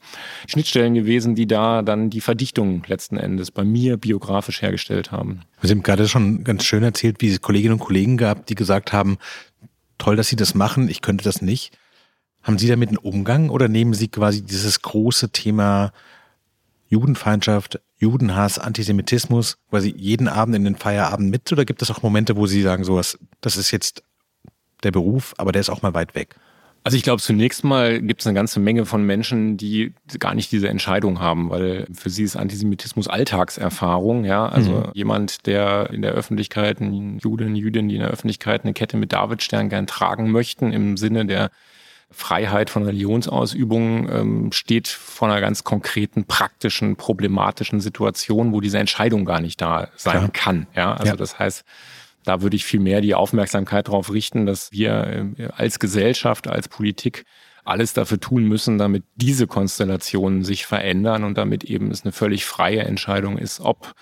Schnittstellen 0.48 0.94
gewesen, 0.94 1.36
die 1.36 1.46
da 1.46 1.82
dann 1.82 2.10
die 2.10 2.20
Verdichtung 2.20 2.82
letzten 2.88 3.16
Endes 3.16 3.52
bei 3.52 3.62
mir 3.62 3.96
biografisch 3.96 4.60
hergestellt 4.60 5.12
haben. 5.12 5.42
Sie 5.62 5.70
haben 5.70 5.84
gerade 5.84 6.08
schon 6.08 6.42
ganz 6.42 6.64
schön 6.64 6.82
erzählt, 6.82 7.18
wie 7.20 7.28
es 7.28 7.40
Kolleginnen 7.40 7.74
und 7.74 7.80
Kollegen 7.80 8.16
gab, 8.16 8.46
die 8.46 8.56
gesagt 8.56 8.92
haben, 8.92 9.18
toll, 9.98 10.16
dass 10.16 10.26
Sie 10.26 10.36
das 10.36 10.56
machen, 10.56 10.88
ich 10.88 11.00
könnte 11.00 11.22
das 11.22 11.42
nicht. 11.42 11.78
Haben 12.42 12.58
Sie 12.58 12.66
damit 12.66 12.88
einen 12.88 12.98
Umgang 12.98 13.50
oder 13.50 13.68
nehmen 13.68 13.94
Sie 13.94 14.08
quasi 14.08 14.42
dieses 14.42 14.82
große 14.82 15.30
Thema 15.30 15.92
Judenfeindschaft, 16.88 17.80
Judenhass, 17.98 18.58
Antisemitismus 18.58 19.58
quasi 19.70 19.94
jeden 19.96 20.28
Abend 20.28 20.54
in 20.56 20.64
den 20.64 20.76
Feierabend 20.76 21.30
mit? 21.30 21.50
Oder 21.52 21.64
gibt 21.64 21.82
es 21.82 21.90
auch 21.90 22.02
Momente, 22.02 22.36
wo 22.36 22.46
Sie 22.46 22.62
sagen, 22.62 22.84
sowas, 22.84 23.18
das 23.40 23.56
ist 23.56 23.70
jetzt 23.70 24.02
der 24.82 24.92
Beruf, 24.92 25.34
aber 25.38 25.52
der 25.52 25.60
ist 25.60 25.70
auch 25.70 25.82
mal 25.82 25.94
weit 25.94 26.14
weg? 26.14 26.36
Also 26.86 26.96
ich 26.96 27.02
glaube, 27.02 27.20
zunächst 27.20 27.64
mal 27.64 28.00
gibt 28.00 28.20
es 28.20 28.28
eine 28.28 28.34
ganze 28.34 28.60
Menge 28.60 28.86
von 28.86 29.02
Menschen, 29.02 29.56
die 29.56 29.92
gar 30.20 30.34
nicht 30.34 30.52
diese 30.52 30.68
Entscheidung 30.68 31.18
haben, 31.18 31.50
weil 31.50 31.88
für 31.92 32.10
sie 32.10 32.22
ist 32.22 32.36
Antisemitismus 32.36 33.08
Alltagserfahrung. 33.08 34.24
Ja, 34.24 34.46
also 34.48 34.70
mhm. 34.70 34.90
jemand, 34.94 35.46
der 35.46 35.90
in 35.90 36.02
der 36.02 36.12
Öffentlichkeit, 36.12 36.80
ein 36.80 37.18
Jude, 37.18 37.46
eine 37.46 37.58
Jüdin, 37.58 37.88
die 37.88 37.96
in 37.96 38.02
der 38.02 38.10
Öffentlichkeit 38.10 38.62
eine 38.62 38.72
Kette 38.72 38.96
mit 38.98 39.12
Davidstern 39.12 39.68
gern 39.68 39.88
tragen 39.88 40.30
möchten, 40.30 40.72
im 40.72 40.96
Sinne 40.96 41.26
der 41.26 41.50
Freiheit 42.16 42.70
von 42.70 42.82
Religionsausübung 42.84 44.08
ähm, 44.08 44.52
steht 44.52 44.88
vor 44.88 45.28
einer 45.28 45.42
ganz 45.42 45.64
konkreten, 45.64 46.24
praktischen, 46.24 46.96
problematischen 46.96 47.80
Situation, 47.80 48.54
wo 48.54 48.62
diese 48.62 48.78
Entscheidung 48.78 49.26
gar 49.26 49.42
nicht 49.42 49.60
da 49.60 49.88
sein 49.96 50.18
Klar. 50.18 50.30
kann. 50.32 50.66
Ja, 50.74 50.94
also 50.94 51.12
ja. 51.12 51.16
das 51.16 51.38
heißt, 51.38 51.62
da 52.24 52.40
würde 52.40 52.56
ich 52.56 52.64
viel 52.64 52.80
mehr 52.80 53.02
die 53.02 53.14
Aufmerksamkeit 53.14 53.88
darauf 53.88 54.10
richten, 54.10 54.46
dass 54.46 54.72
wir 54.72 55.34
äh, 55.36 55.48
als 55.54 55.78
Gesellschaft, 55.78 56.48
als 56.48 56.68
Politik 56.68 57.26
alles 57.64 57.92
dafür 57.92 58.18
tun 58.18 58.44
müssen, 58.44 58.78
damit 58.78 59.04
diese 59.16 59.46
Konstellationen 59.46 60.42
sich 60.42 60.64
verändern 60.64 61.22
und 61.22 61.36
damit 61.36 61.64
eben 61.64 61.90
es 61.90 62.02
eine 62.02 62.12
völlig 62.12 62.46
freie 62.46 62.80
Entscheidung 62.80 63.36
ist, 63.36 63.60
ob 63.60 63.94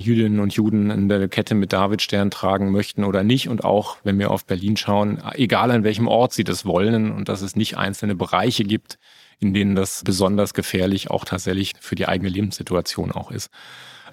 Jüdinnen 0.00 0.40
und 0.40 0.52
Juden 0.52 0.90
in 0.90 1.08
der 1.08 1.28
Kette 1.28 1.54
mit 1.54 1.72
Davidstern 1.72 2.30
tragen 2.30 2.70
möchten 2.70 3.04
oder 3.04 3.24
nicht. 3.24 3.48
Und 3.48 3.64
auch, 3.64 3.96
wenn 4.04 4.18
wir 4.18 4.30
auf 4.30 4.44
Berlin 4.44 4.76
schauen, 4.76 5.22
egal 5.34 5.70
an 5.70 5.84
welchem 5.84 6.06
Ort 6.06 6.32
sie 6.32 6.44
das 6.44 6.66
wollen 6.66 7.10
und 7.10 7.28
dass 7.28 7.40
es 7.40 7.56
nicht 7.56 7.76
einzelne 7.78 8.14
Bereiche 8.14 8.64
gibt, 8.64 8.98
in 9.38 9.54
denen 9.54 9.74
das 9.74 10.02
besonders 10.04 10.54
gefährlich 10.54 11.10
auch 11.10 11.24
tatsächlich 11.24 11.72
für 11.80 11.94
die 11.94 12.08
eigene 12.08 12.30
Lebenssituation 12.30 13.12
auch 13.12 13.30
ist. 13.30 13.50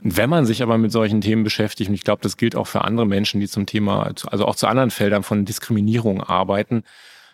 wenn 0.06 0.30
man 0.30 0.46
sich 0.46 0.62
aber 0.62 0.78
mit 0.78 0.92
solchen 0.92 1.22
Themen 1.22 1.46
beschäftigt, 1.46 1.90
und 1.90 1.96
ich 1.96 2.04
glaube, 2.04 2.22
das 2.22 2.36
gilt 2.36 2.58
auch 2.58 2.68
für 2.68 2.84
andere 2.84 3.06
Menschen, 3.06 3.40
die 3.40 3.48
zum 3.48 3.66
Thema, 3.66 4.12
also 4.28 4.46
auch 4.46 4.56
zu 4.56 4.68
anderen 4.68 4.92
Feldern 4.92 5.24
von 5.24 5.46
Diskriminierung 5.46 6.22
arbeiten, 6.22 6.84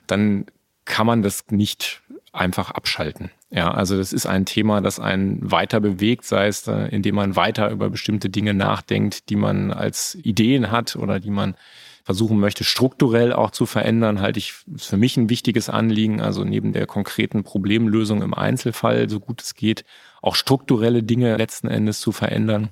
dann 0.05 0.45
kann 0.85 1.07
man 1.07 1.23
das 1.23 1.45
nicht 1.49 2.03
einfach 2.31 2.69
abschalten. 2.71 3.31
Ja, 3.51 3.71
also 3.71 3.97
das 3.97 4.13
ist 4.13 4.27
ein 4.27 4.45
Thema, 4.45 4.79
das 4.79 4.99
einen 4.99 5.39
weiter 5.51 5.79
bewegt, 5.79 6.23
sei 6.25 6.47
es, 6.47 6.67
indem 6.67 7.15
man 7.15 7.35
weiter 7.35 7.71
über 7.71 7.89
bestimmte 7.89 8.29
Dinge 8.29 8.53
nachdenkt, 8.53 9.29
die 9.29 9.35
man 9.35 9.71
als 9.71 10.15
Ideen 10.21 10.69
hat 10.69 10.95
oder 10.95 11.19
die 11.19 11.31
man 11.31 11.55
versuchen 12.03 12.39
möchte, 12.39 12.63
strukturell 12.63 13.33
auch 13.33 13.51
zu 13.51 13.65
verändern, 13.65 14.21
halte 14.21 14.39
ich 14.39 14.53
für 14.77 14.97
mich 14.97 15.17
ein 15.17 15.29
wichtiges 15.29 15.69
Anliegen. 15.69 16.21
Also 16.21 16.43
neben 16.43 16.73
der 16.73 16.85
konkreten 16.87 17.43
Problemlösung 17.43 18.21
im 18.21 18.33
Einzelfall, 18.33 19.09
so 19.09 19.19
gut 19.19 19.41
es 19.41 19.55
geht, 19.55 19.83
auch 20.21 20.35
strukturelle 20.35 21.03
Dinge 21.03 21.37
letzten 21.37 21.67
Endes 21.67 21.99
zu 21.99 22.11
verändern. 22.11 22.69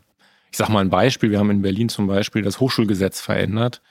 Ich 0.52 0.58
sage 0.58 0.72
mal 0.72 0.82
ein 0.82 0.90
Beispiel. 0.90 1.32
Wir 1.32 1.40
haben 1.40 1.52
in 1.52 1.62
Berlin 1.62 1.90
zum 1.90 2.08
Beispiel 2.08 2.42
das 2.42 2.60
Hochschulgesetz 2.60 3.20
verändert. 3.20 3.82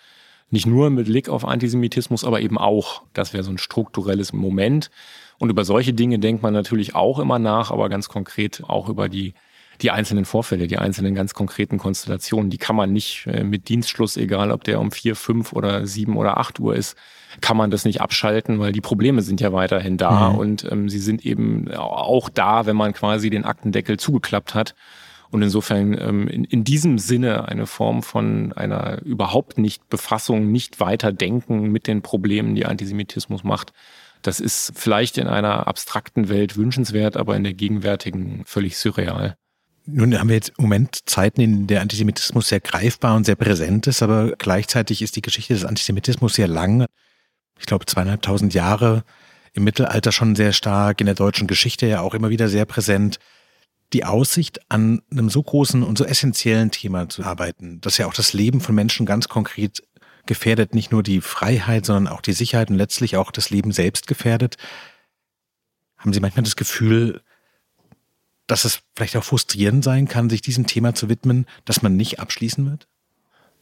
Nicht 0.51 0.67
nur 0.67 0.91
mit 0.91 1.07
Blick 1.07 1.29
auf 1.29 1.45
Antisemitismus, 1.45 2.25
aber 2.25 2.41
eben 2.41 2.59
auch. 2.59 3.03
Das 3.13 3.33
wäre 3.33 3.43
so 3.43 3.51
ein 3.51 3.59
strukturelles 3.59 4.33
Moment. 4.33 4.91
Und 5.39 5.51
über 5.51 5.65
solche 5.65 5.93
Dinge 5.93 6.19
denkt 6.19 6.43
man 6.43 6.55
natürlich 6.55 6.95
auch 6.95 7.19
immer 7.19 7.39
nach, 7.39 7.71
aber 7.71 7.89
ganz 7.89 8.09
konkret 8.09 8.63
auch 8.67 8.89
über 8.89 9.09
die, 9.09 9.35
die 9.83 9.91
einzelnen 9.91 10.25
Vorfälle, 10.25 10.67
die 10.67 10.79
einzelnen 10.79 11.15
ganz 11.15 11.35
konkreten 11.35 11.79
Konstellationen. 11.79 12.51
Die 12.51 12.59
kann 12.59 12.77
man 12.77 12.93
nicht 12.93 13.27
äh, 13.27 13.45
mit 13.45 13.69
Dienstschluss, 13.69 14.17
egal 14.17 14.51
ob 14.51 14.65
der 14.65 14.81
um 14.81 14.91
vier, 14.91 15.17
fünf 15.17 15.53
oder 15.53 15.87
sieben 15.87 16.17
oder 16.17 16.39
acht 16.39 16.59
Uhr 16.59 16.75
ist, 16.75 16.97
kann 17.41 17.57
man 17.57 17.71
das 17.71 17.85
nicht 17.85 18.01
abschalten, 18.01 18.59
weil 18.59 18.73
die 18.73 18.81
Probleme 18.81 19.21
sind 19.23 19.41
ja 19.41 19.53
weiterhin 19.53 19.99
da 19.99 20.31
mhm. 20.31 20.39
und 20.39 20.73
ähm, 20.73 20.89
sie 20.89 20.99
sind 20.99 21.27
eben 21.27 21.71
auch 21.75 22.29
da, 22.31 22.67
wenn 22.67 22.77
man 22.77 22.95
quasi 22.95 23.29
den 23.31 23.45
Aktendeckel 23.45 23.99
zugeklappt 23.99 24.55
hat. 24.55 24.75
Und 25.31 25.43
insofern 25.43 25.99
ähm, 25.99 26.29
in, 26.29 26.45
in 26.45 26.65
diesem 26.65 26.99
Sinne 26.99 27.49
eine 27.49 27.67
Form 27.67 28.03
von 28.03 28.53
einer 28.53 29.03
überhaupt 29.03 29.59
nicht 29.59 29.89
Befassung, 29.89 30.51
nicht 30.53 30.81
weiterdenken 30.81 31.73
mit 31.73 31.89
den 31.89 32.01
Problemen, 32.01 32.55
die 32.55 32.65
Antisemitismus 32.65 33.43
macht, 33.43 33.73
das 34.23 34.41
ist 34.41 34.73
vielleicht 34.75 35.19
in 35.19 35.27
einer 35.27 35.67
abstrakten 35.67 36.29
Welt 36.29 36.57
wünschenswert, 36.57 37.17
aber 37.17 37.37
in 37.37 37.45
der 37.45 37.55
gegenwärtigen 37.55 38.43
völlig 38.47 38.77
surreal. 38.77 39.37
Nun 39.89 40.19
haben 40.19 40.29
wir 40.29 40.35
jetzt 40.35 40.53
im 40.59 40.63
Moment 40.63 41.09
Zeiten, 41.09 41.41
in 41.41 41.53
denen 41.53 41.67
der 41.69 41.81
Antisemitismus 41.81 42.49
sehr 42.49 42.61
greifbar 42.61 43.15
und 43.15 43.25
sehr 43.25 43.37
präsent 43.37 43.87
ist, 43.87 44.03
aber 44.03 44.33
gleichzeitig 44.37 45.01
ist 45.01 45.15
die 45.15 45.23
Geschichte 45.23 45.55
des 45.55 45.65
Antisemitismus 45.65 46.35
sehr 46.35 46.49
lang. 46.49 46.87
Ich 47.59 47.67
glaube, 47.67 47.87
zweieinhalbtausend 47.87 48.53
Jahre 48.53 49.05
im 49.53 49.65
Mittelalter 49.65 50.11
schon 50.11 50.35
sehr 50.35 50.53
stark, 50.53 51.01
in 51.01 51.07
der 51.07 51.15
deutschen 51.15 51.47
Geschichte 51.47 51.87
ja 51.87 52.01
auch 52.01 52.15
immer 52.15 52.31
wieder 52.31 52.49
sehr 52.49 52.65
präsent. 52.65 53.19
Die 53.93 54.05
Aussicht, 54.05 54.61
an 54.69 55.03
einem 55.11 55.31
so 55.31 55.43
großen 55.43 55.85
und 55.85 55.97
so 55.97 56.05
essentiellen 56.05 56.73
Thema 56.73 57.09
zu 57.09 57.23
arbeiten, 57.23 57.81
das 57.81 57.97
ja 57.97 58.07
auch 58.07 58.15
das 58.15 58.33
Leben 58.33 58.61
von 58.61 58.75
Menschen 58.75 59.07
ganz 59.07 59.29
konkret 59.29 59.83
gefährdet 60.27 60.75
nicht 60.75 60.93
nur 60.93 61.03
die 61.03 61.21
Freiheit, 61.21 61.87
sondern 61.87 62.13
auch 62.13 62.21
die 62.21 62.33
Sicherheit 62.33 62.71
und 62.71 62.77
letztlich 62.77 63.17
auch 63.17 63.31
das 63.31 63.51
Leben 63.51 63.73
selbst 63.73 64.07
gefährdet. 64.07 64.57
Haben 65.97 66.13
Sie 66.13 66.21
manchmal 66.21 66.45
das 66.45 66.57
Gefühl, 66.57 67.23
dass 68.47 68.65
es 68.65 68.81
vielleicht 68.95 69.17
auch 69.17 69.25
frustrierend 69.25 69.83
sein 69.83 70.09
kann, 70.09 70.31
sich 70.31 70.41
diesem 70.41 70.67
Thema 70.67 70.95
zu 70.95 71.09
widmen, 71.09 71.47
dass 71.65 71.83
man 71.83 71.97
nicht 71.97 72.21
abschließen 72.21 72.69
wird? 72.69 72.87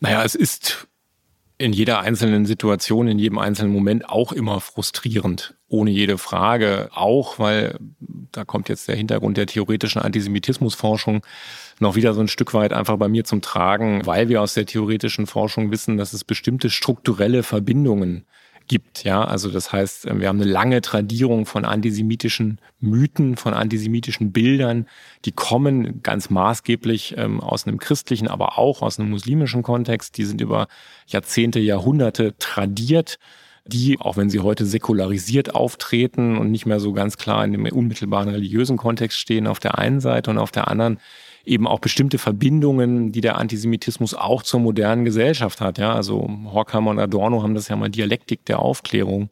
Naja, 0.01 0.25
es 0.25 0.35
ist 0.35 0.89
in 1.57 1.73
jeder 1.73 2.01
einzelnen 2.01 2.47
Situation, 2.47 3.07
in 3.07 3.19
jedem 3.19 3.39
einzelnen 3.39 3.73
Moment 3.73 4.09
auch 4.09 4.33
immer 4.33 4.61
frustrierend. 4.61 5.55
Ohne 5.69 5.91
jede 5.91 6.19
Frage. 6.19 6.89
Auch, 6.93 7.39
weil 7.39 7.79
da 8.33 8.45
kommt 8.45 8.69
jetzt 8.69 8.89
der 8.89 8.97
Hintergrund 8.97 9.37
der 9.37 9.47
theoretischen 9.47 10.03
Antisemitismusforschung 10.03 11.25
noch 11.81 11.95
wieder 11.95 12.15
so 12.15 12.21
ein 12.21 12.29
Stück 12.29 12.55
weit 12.55 12.73
einfach 12.73 12.97
bei 12.97 13.09
mir 13.09 13.25
zum 13.25 13.41
Tragen, 13.41 14.05
weil 14.05 14.29
wir 14.29 14.43
aus 14.43 14.55
der 14.55 14.67
theoretischen 14.67 15.27
Forschung 15.27 15.71
wissen, 15.71 15.97
dass 15.97 16.13
es 16.13 16.25
bestimmte 16.25 16.71
strukturelle 16.71 17.43
Verbindungen 17.43 18.25
gibt. 18.67 19.05
Ja, 19.05 19.25
also 19.25 19.51
das 19.51 19.73
heißt, 19.73 20.07
wir 20.19 20.29
haben 20.29 20.41
eine 20.41 20.51
lange 20.51 20.81
Tradierung 20.81 21.47
von 21.47 21.65
antisemitischen 21.65 22.61
Mythen, 22.81 23.37
von 23.37 23.55
antisemitischen 23.55 24.33
Bildern, 24.33 24.87
die 25.25 25.33
kommen 25.33 26.03
ganz 26.03 26.31
maßgeblich 26.31 27.15
ähm, 27.17 27.41
aus 27.41 27.67
einem 27.67 27.79
christlichen, 27.79 28.29
aber 28.29 28.59
auch 28.59 28.83
aus 28.83 28.99
einem 28.99 29.11
muslimischen 29.11 29.63
Kontext. 29.63 30.17
Die 30.17 30.25
sind 30.25 30.41
über 30.41 30.69
Jahrzehnte, 31.07 31.61
Jahrhunderte 31.61 32.35
tradiert 32.39 33.19
die, 33.67 33.99
auch 33.99 34.17
wenn 34.17 34.29
sie 34.29 34.41
heute 34.41 34.67
säkularisiert 34.67 35.55
auftreten 35.55 36.37
und 36.37 36.51
nicht 36.51 36.67
mehr 36.67 36.81
so 36.81 36.93
ganz 36.93 37.17
klar 37.17 37.45
in 37.45 37.53
dem 37.53 37.65
unmittelbaren 37.65 38.29
religiösen 38.29 38.77
Kontext 38.77 39.19
stehen, 39.19 39.47
auf 39.47 39.59
der 39.59 39.79
einen 39.79 40.01
Seite 40.01 40.31
und 40.31 40.39
auf 40.39 40.51
der 40.51 40.69
anderen 40.69 40.99
eben 41.45 41.67
auch 41.67 41.79
bestimmte 41.79 42.19
Verbindungen, 42.19 43.13
die 43.13 43.21
der 43.21 43.37
Antisemitismus 43.37 44.15
auch 44.15 44.43
zur 44.43 44.61
modernen 44.61 45.05
Gesellschaft 45.05 45.61
hat. 45.61 45.79
Ja, 45.79 45.95
also 45.95 46.29
Horkheimer 46.47 46.91
und 46.91 46.99
Adorno 46.99 47.43
haben 47.43 47.55
das 47.55 47.69
ja 47.69 47.77
mal 47.77 47.91
Dialektik 47.91 48.45
der 48.47 48.61
Aufklärung 48.61 49.31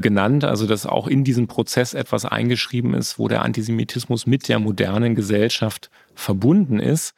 genannt, 0.00 0.44
also 0.44 0.66
dass 0.66 0.86
auch 0.86 1.06
in 1.06 1.24
diesem 1.24 1.46
Prozess 1.46 1.94
etwas 1.94 2.24
eingeschrieben 2.24 2.94
ist, 2.94 3.18
wo 3.18 3.28
der 3.28 3.42
Antisemitismus 3.42 4.26
mit 4.26 4.48
der 4.48 4.58
modernen 4.58 5.14
Gesellschaft 5.14 5.90
verbunden 6.14 6.80
ist. 6.80 7.14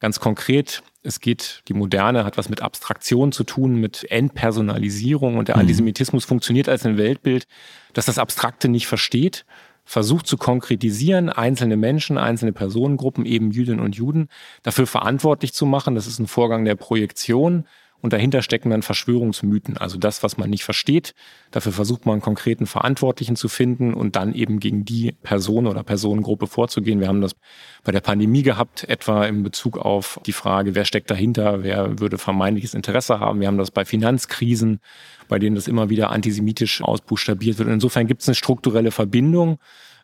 Ganz 0.00 0.20
konkret, 0.20 0.82
es 1.02 1.20
geht, 1.20 1.62
die 1.68 1.74
Moderne 1.74 2.24
hat 2.24 2.36
was 2.36 2.48
mit 2.48 2.60
Abstraktion 2.60 3.30
zu 3.30 3.44
tun, 3.44 3.76
mit 3.76 4.10
Entpersonalisierung 4.10 5.36
und 5.36 5.48
der 5.48 5.56
mhm. 5.56 5.62
Antisemitismus 5.62 6.24
funktioniert 6.24 6.68
als 6.68 6.84
ein 6.84 6.98
Weltbild, 6.98 7.46
das 7.92 8.06
das 8.06 8.18
Abstrakte 8.18 8.68
nicht 8.68 8.86
versteht, 8.86 9.44
versucht 9.84 10.26
zu 10.26 10.36
konkretisieren, 10.36 11.28
einzelne 11.28 11.76
Menschen, 11.76 12.18
einzelne 12.18 12.52
Personengruppen, 12.52 13.26
eben 13.26 13.50
Jüdinnen 13.50 13.80
und 13.80 13.96
Juden, 13.96 14.28
dafür 14.62 14.86
verantwortlich 14.86 15.52
zu 15.52 15.66
machen. 15.66 15.94
Das 15.94 16.06
ist 16.06 16.18
ein 16.18 16.26
Vorgang 16.26 16.64
der 16.64 16.74
Projektion. 16.74 17.66
Und 18.04 18.12
dahinter 18.12 18.42
stecken 18.42 18.68
dann 18.68 18.82
Verschwörungsmythen, 18.82 19.78
also 19.78 19.96
das, 19.96 20.22
was 20.22 20.36
man 20.36 20.50
nicht 20.50 20.62
versteht. 20.62 21.14
Dafür 21.52 21.72
versucht 21.72 22.04
man 22.04 22.16
einen 22.16 22.20
konkreten 22.20 22.66
Verantwortlichen 22.66 23.34
zu 23.34 23.48
finden 23.48 23.94
und 23.94 24.14
dann 24.14 24.34
eben 24.34 24.60
gegen 24.60 24.84
die 24.84 25.12
Person 25.12 25.66
oder 25.66 25.82
Personengruppe 25.82 26.46
vorzugehen. 26.46 27.00
Wir 27.00 27.08
haben 27.08 27.22
das 27.22 27.34
bei 27.82 27.92
der 27.92 28.02
Pandemie 28.02 28.42
gehabt, 28.42 28.84
etwa 28.90 29.24
in 29.24 29.42
Bezug 29.42 29.78
auf 29.78 30.20
die 30.26 30.34
Frage, 30.34 30.74
wer 30.74 30.84
steckt 30.84 31.10
dahinter, 31.10 31.62
wer 31.62 31.98
würde 31.98 32.18
vermeintliches 32.18 32.74
Interesse 32.74 33.20
haben. 33.20 33.40
Wir 33.40 33.46
haben 33.46 33.56
das 33.56 33.70
bei 33.70 33.86
Finanzkrisen, 33.86 34.80
bei 35.28 35.38
denen 35.38 35.56
das 35.56 35.66
immer 35.66 35.88
wieder 35.88 36.10
antisemitisch 36.10 36.82
ausbuchstabiert 36.82 37.56
wird. 37.56 37.68
Und 37.68 37.74
insofern 37.74 38.06
gibt 38.06 38.20
es 38.20 38.28
eine 38.28 38.34
strukturelle 38.34 38.90
Verbindung. 38.90 39.58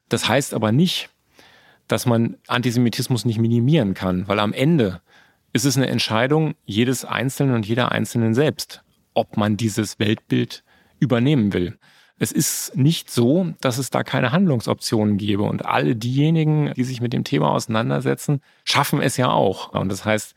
Das 0.09 0.27
heißt 0.27 0.55
aber 0.55 0.73
nicht, 0.73 1.11
dass 1.87 2.07
man 2.07 2.39
Antisemitismus 2.47 3.27
nicht 3.27 3.39
minimieren 3.39 3.93
kann, 3.93 4.27
weil 4.27 4.39
am 4.39 4.55
Ende 4.55 5.03
ist 5.53 5.65
es 5.65 5.77
eine 5.77 5.89
Entscheidung 5.89 6.55
jedes 6.65 7.05
Einzelnen 7.05 7.55
und 7.55 7.67
jeder 7.67 7.93
Einzelnen 7.93 8.35
selbst, 8.35 8.83
ob 9.15 9.37
man 9.37 9.57
dieses 9.57 9.99
Weltbild 9.99 10.63
übernehmen 11.01 11.53
will. 11.53 11.79
Es 12.19 12.33
ist 12.33 12.77
nicht 12.77 13.11
so, 13.11 13.55
dass 13.63 13.79
es 13.79 13.89
da 13.89 14.03
keine 14.03 14.31
Handlungsoptionen 14.31 15.17
gäbe 15.17 15.43
und 15.43 15.65
alle 15.65 15.97
diejenigen, 15.97 16.73
die 16.75 16.85
sich 16.85 17.01
mit 17.01 17.15
dem 17.15 17.25
Thema 17.25 17.51
auseinandersetzen, 17.51 18.43
schaffen 18.65 19.01
es 19.01 19.17
ja 19.17 19.31
auch. 19.31 19.73
Und 19.73 19.91
das 19.91 20.05
heißt, 20.05 20.35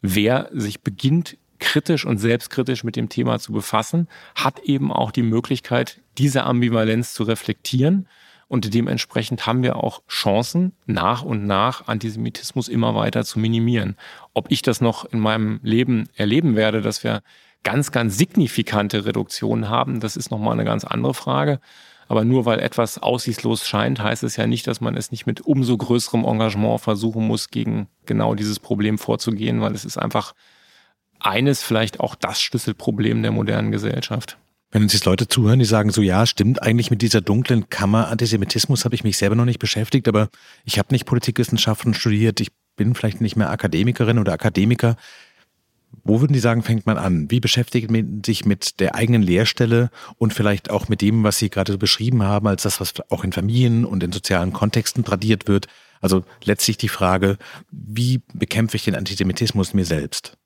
wer 0.00 0.48
sich 0.52 0.82
beginnt, 0.82 1.36
kritisch 1.58 2.04
und 2.04 2.18
selbstkritisch 2.18 2.84
mit 2.84 2.94
dem 2.94 3.08
Thema 3.08 3.40
zu 3.40 3.52
befassen, 3.52 4.06
hat 4.36 4.60
eben 4.60 4.92
auch 4.92 5.10
die 5.10 5.24
Möglichkeit, 5.24 6.00
diese 6.18 6.44
Ambivalenz 6.44 7.14
zu 7.14 7.24
reflektieren 7.24 8.06
und 8.48 8.72
dementsprechend 8.72 9.46
haben 9.46 9.62
wir 9.62 9.76
auch 9.76 10.02
Chancen, 10.08 10.72
nach 10.86 11.22
und 11.22 11.46
nach 11.46 11.86
Antisemitismus 11.86 12.68
immer 12.68 12.94
weiter 12.94 13.24
zu 13.24 13.38
minimieren. 13.38 13.96
Ob 14.32 14.50
ich 14.50 14.62
das 14.62 14.80
noch 14.80 15.04
in 15.04 15.20
meinem 15.20 15.60
Leben 15.62 16.08
erleben 16.16 16.56
werde, 16.56 16.80
dass 16.80 17.04
wir 17.04 17.22
ganz, 17.62 17.92
ganz 17.92 18.16
signifikante 18.16 19.04
Reduktionen 19.04 19.68
haben, 19.68 20.00
das 20.00 20.16
ist 20.16 20.30
nochmal 20.30 20.54
eine 20.54 20.64
ganz 20.64 20.84
andere 20.84 21.12
Frage. 21.12 21.60
Aber 22.08 22.24
nur 22.24 22.46
weil 22.46 22.60
etwas 22.60 22.98
aussichtslos 22.98 23.68
scheint, 23.68 24.02
heißt 24.02 24.22
es 24.22 24.36
ja 24.36 24.46
nicht, 24.46 24.66
dass 24.66 24.80
man 24.80 24.96
es 24.96 25.10
nicht 25.10 25.26
mit 25.26 25.42
umso 25.42 25.76
größerem 25.76 26.24
Engagement 26.24 26.80
versuchen 26.80 27.26
muss, 27.26 27.50
gegen 27.50 27.86
genau 28.06 28.34
dieses 28.34 28.60
Problem 28.60 28.96
vorzugehen, 28.96 29.60
weil 29.60 29.74
es 29.74 29.84
ist 29.84 29.98
einfach 29.98 30.34
eines, 31.20 31.62
vielleicht 31.62 32.00
auch 32.00 32.14
das 32.14 32.40
Schlüsselproblem 32.40 33.22
der 33.22 33.32
modernen 33.32 33.72
Gesellschaft. 33.72 34.38
Wenn 34.70 34.82
uns 34.82 34.92
jetzt 34.92 35.06
Leute 35.06 35.26
zuhören, 35.28 35.58
die 35.58 35.64
sagen 35.64 35.90
so, 35.90 36.02
ja, 36.02 36.26
stimmt, 36.26 36.62
eigentlich 36.62 36.90
mit 36.90 37.00
dieser 37.00 37.22
dunklen 37.22 37.70
Kammer 37.70 38.08
Antisemitismus 38.08 38.84
habe 38.84 38.94
ich 38.94 39.02
mich 39.02 39.16
selber 39.16 39.34
noch 39.34 39.46
nicht 39.46 39.58
beschäftigt, 39.58 40.06
aber 40.08 40.28
ich 40.64 40.78
habe 40.78 40.92
nicht 40.92 41.06
Politikwissenschaften 41.06 41.94
studiert, 41.94 42.40
ich 42.40 42.48
bin 42.76 42.94
vielleicht 42.94 43.20
nicht 43.22 43.36
mehr 43.36 43.50
Akademikerin 43.50 44.18
oder 44.18 44.32
Akademiker. 44.32 44.96
Wo 46.04 46.20
würden 46.20 46.34
die 46.34 46.38
sagen, 46.38 46.62
fängt 46.62 46.84
man 46.84 46.98
an? 46.98 47.30
Wie 47.30 47.40
beschäftigt 47.40 47.90
man 47.90 48.22
sich 48.24 48.44
mit 48.44 48.78
der 48.78 48.94
eigenen 48.94 49.22
Lehrstelle 49.22 49.90
und 50.18 50.34
vielleicht 50.34 50.70
auch 50.70 50.88
mit 50.88 51.00
dem, 51.00 51.24
was 51.24 51.38
Sie 51.38 51.48
gerade 51.48 51.78
beschrieben 51.78 52.22
haben, 52.22 52.46
als 52.46 52.62
das, 52.62 52.78
was 52.78 52.92
auch 53.10 53.24
in 53.24 53.32
Familien 53.32 53.86
und 53.86 54.02
in 54.02 54.12
sozialen 54.12 54.52
Kontexten 54.52 55.02
tradiert 55.02 55.48
wird? 55.48 55.66
Also 56.02 56.24
letztlich 56.44 56.76
die 56.76 56.88
Frage, 56.88 57.38
wie 57.70 58.20
bekämpfe 58.34 58.76
ich 58.76 58.84
den 58.84 58.94
Antisemitismus 58.94 59.72
mir 59.72 59.86
selbst? 59.86 60.36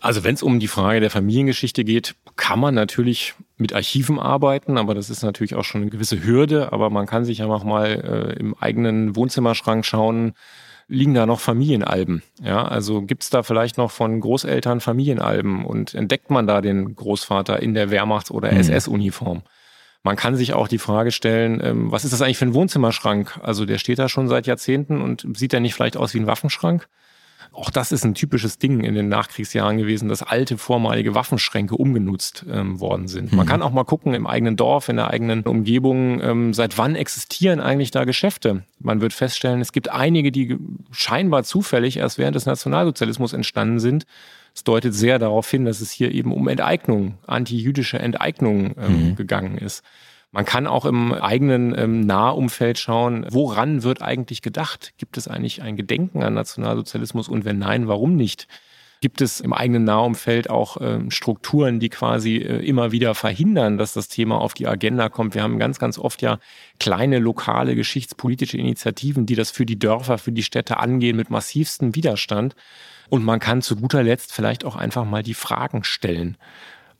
Also 0.00 0.24
wenn 0.24 0.34
es 0.34 0.42
um 0.42 0.60
die 0.60 0.68
Frage 0.68 1.00
der 1.00 1.10
Familiengeschichte 1.10 1.84
geht, 1.84 2.14
kann 2.36 2.58
man 2.58 2.74
natürlich 2.74 3.34
mit 3.62 3.72
Archiven 3.72 4.18
arbeiten, 4.18 4.76
aber 4.76 4.94
das 4.94 5.08
ist 5.08 5.22
natürlich 5.22 5.54
auch 5.54 5.64
schon 5.64 5.80
eine 5.80 5.90
gewisse 5.90 6.22
Hürde. 6.22 6.72
Aber 6.72 6.90
man 6.90 7.06
kann 7.06 7.24
sich 7.24 7.38
ja 7.38 7.46
auch 7.46 7.64
mal 7.64 7.86
äh, 7.86 8.38
im 8.38 8.54
eigenen 8.58 9.16
Wohnzimmerschrank 9.16 9.86
schauen, 9.86 10.34
liegen 10.88 11.14
da 11.14 11.24
noch 11.24 11.40
Familienalben? 11.40 12.22
Ja, 12.42 12.64
also 12.64 13.02
gibt's 13.02 13.30
da 13.30 13.42
vielleicht 13.42 13.78
noch 13.78 13.90
von 13.90 14.20
Großeltern 14.20 14.80
Familienalben 14.80 15.64
und 15.64 15.94
entdeckt 15.94 16.30
man 16.30 16.46
da 16.46 16.60
den 16.60 16.94
Großvater 16.94 17.62
in 17.62 17.72
der 17.74 17.90
Wehrmachts- 17.90 18.30
oder 18.30 18.52
mhm. 18.52 18.58
SS-Uniform? 18.58 19.42
Man 20.02 20.16
kann 20.16 20.34
sich 20.34 20.52
auch 20.52 20.68
die 20.68 20.78
Frage 20.78 21.12
stellen, 21.12 21.60
ähm, 21.62 21.92
was 21.92 22.04
ist 22.04 22.12
das 22.12 22.20
eigentlich 22.20 22.38
für 22.38 22.46
ein 22.46 22.54
Wohnzimmerschrank? 22.54 23.38
Also 23.42 23.64
der 23.64 23.78
steht 23.78 23.98
da 23.98 24.08
schon 24.08 24.28
seit 24.28 24.46
Jahrzehnten 24.46 25.00
und 25.00 25.26
sieht 25.36 25.52
der 25.52 25.60
nicht 25.60 25.74
vielleicht 25.74 25.96
aus 25.96 26.12
wie 26.12 26.18
ein 26.18 26.26
Waffenschrank? 26.26 26.88
Auch 27.50 27.70
das 27.70 27.92
ist 27.92 28.04
ein 28.04 28.14
typisches 28.14 28.58
Ding 28.58 28.80
in 28.80 28.94
den 28.94 29.08
Nachkriegsjahren 29.08 29.78
gewesen, 29.78 30.08
dass 30.08 30.22
alte 30.22 30.58
vormalige 30.58 31.14
Waffenschränke 31.14 31.76
umgenutzt 31.76 32.44
ähm, 32.50 32.80
worden 32.80 33.08
sind. 33.08 33.32
Man 33.32 33.46
mhm. 33.46 33.50
kann 33.50 33.62
auch 33.62 33.72
mal 33.72 33.84
gucken 33.84 34.14
im 34.14 34.26
eigenen 34.26 34.56
Dorf, 34.56 34.88
in 34.88 34.96
der 34.96 35.08
eigenen 35.10 35.42
Umgebung, 35.42 36.20
ähm, 36.22 36.54
seit 36.54 36.78
wann 36.78 36.94
existieren 36.94 37.60
eigentlich 37.60 37.90
da 37.90 38.04
Geschäfte. 38.04 38.64
Man 38.78 39.00
wird 39.00 39.12
feststellen, 39.12 39.60
es 39.60 39.72
gibt 39.72 39.90
einige, 39.90 40.32
die 40.32 40.58
scheinbar 40.90 41.44
zufällig 41.44 41.96
erst 41.96 42.18
während 42.18 42.36
des 42.36 42.46
Nationalsozialismus 42.46 43.32
entstanden 43.32 43.80
sind. 43.80 44.06
Es 44.54 44.64
deutet 44.64 44.94
sehr 44.94 45.18
darauf 45.18 45.50
hin, 45.50 45.64
dass 45.64 45.80
es 45.80 45.90
hier 45.90 46.12
eben 46.12 46.32
um 46.32 46.48
Enteignung, 46.48 47.18
antijüdische 47.26 47.98
Enteignung 47.98 48.74
ähm, 48.78 49.10
mhm. 49.10 49.16
gegangen 49.16 49.58
ist. 49.58 49.82
Man 50.34 50.46
kann 50.46 50.66
auch 50.66 50.86
im 50.86 51.12
eigenen 51.12 51.78
ähm, 51.78 52.00
Nahumfeld 52.00 52.78
schauen, 52.78 53.26
woran 53.30 53.82
wird 53.82 54.00
eigentlich 54.00 54.40
gedacht? 54.40 54.94
Gibt 54.96 55.18
es 55.18 55.28
eigentlich 55.28 55.60
ein 55.60 55.76
Gedenken 55.76 56.22
an 56.22 56.32
Nationalsozialismus 56.32 57.28
und 57.28 57.44
wenn 57.44 57.58
nein, 57.58 57.86
warum 57.86 58.16
nicht? 58.16 58.48
Gibt 59.02 59.20
es 59.20 59.40
im 59.40 59.52
eigenen 59.52 59.84
Nahumfeld 59.84 60.48
auch 60.48 60.78
ähm, 60.80 61.10
Strukturen, 61.10 61.80
die 61.80 61.90
quasi 61.90 62.36
äh, 62.36 62.64
immer 62.64 62.92
wieder 62.92 63.14
verhindern, 63.14 63.76
dass 63.76 63.92
das 63.92 64.08
Thema 64.08 64.40
auf 64.40 64.54
die 64.54 64.66
Agenda 64.66 65.10
kommt? 65.10 65.34
Wir 65.34 65.42
haben 65.42 65.58
ganz, 65.58 65.78
ganz 65.78 65.98
oft 65.98 66.22
ja 66.22 66.38
kleine 66.80 67.18
lokale 67.18 67.74
geschichtspolitische 67.74 68.56
Initiativen, 68.56 69.26
die 69.26 69.34
das 69.34 69.50
für 69.50 69.66
die 69.66 69.78
Dörfer, 69.78 70.16
für 70.16 70.32
die 70.32 70.44
Städte 70.44 70.78
angehen 70.78 71.16
mit 71.16 71.28
massivstem 71.28 71.94
Widerstand. 71.94 72.56
Und 73.10 73.22
man 73.22 73.38
kann 73.38 73.60
zu 73.60 73.76
guter 73.76 74.02
Letzt 74.02 74.32
vielleicht 74.32 74.64
auch 74.64 74.76
einfach 74.76 75.04
mal 75.04 75.22
die 75.22 75.34
Fragen 75.34 75.84
stellen 75.84 76.38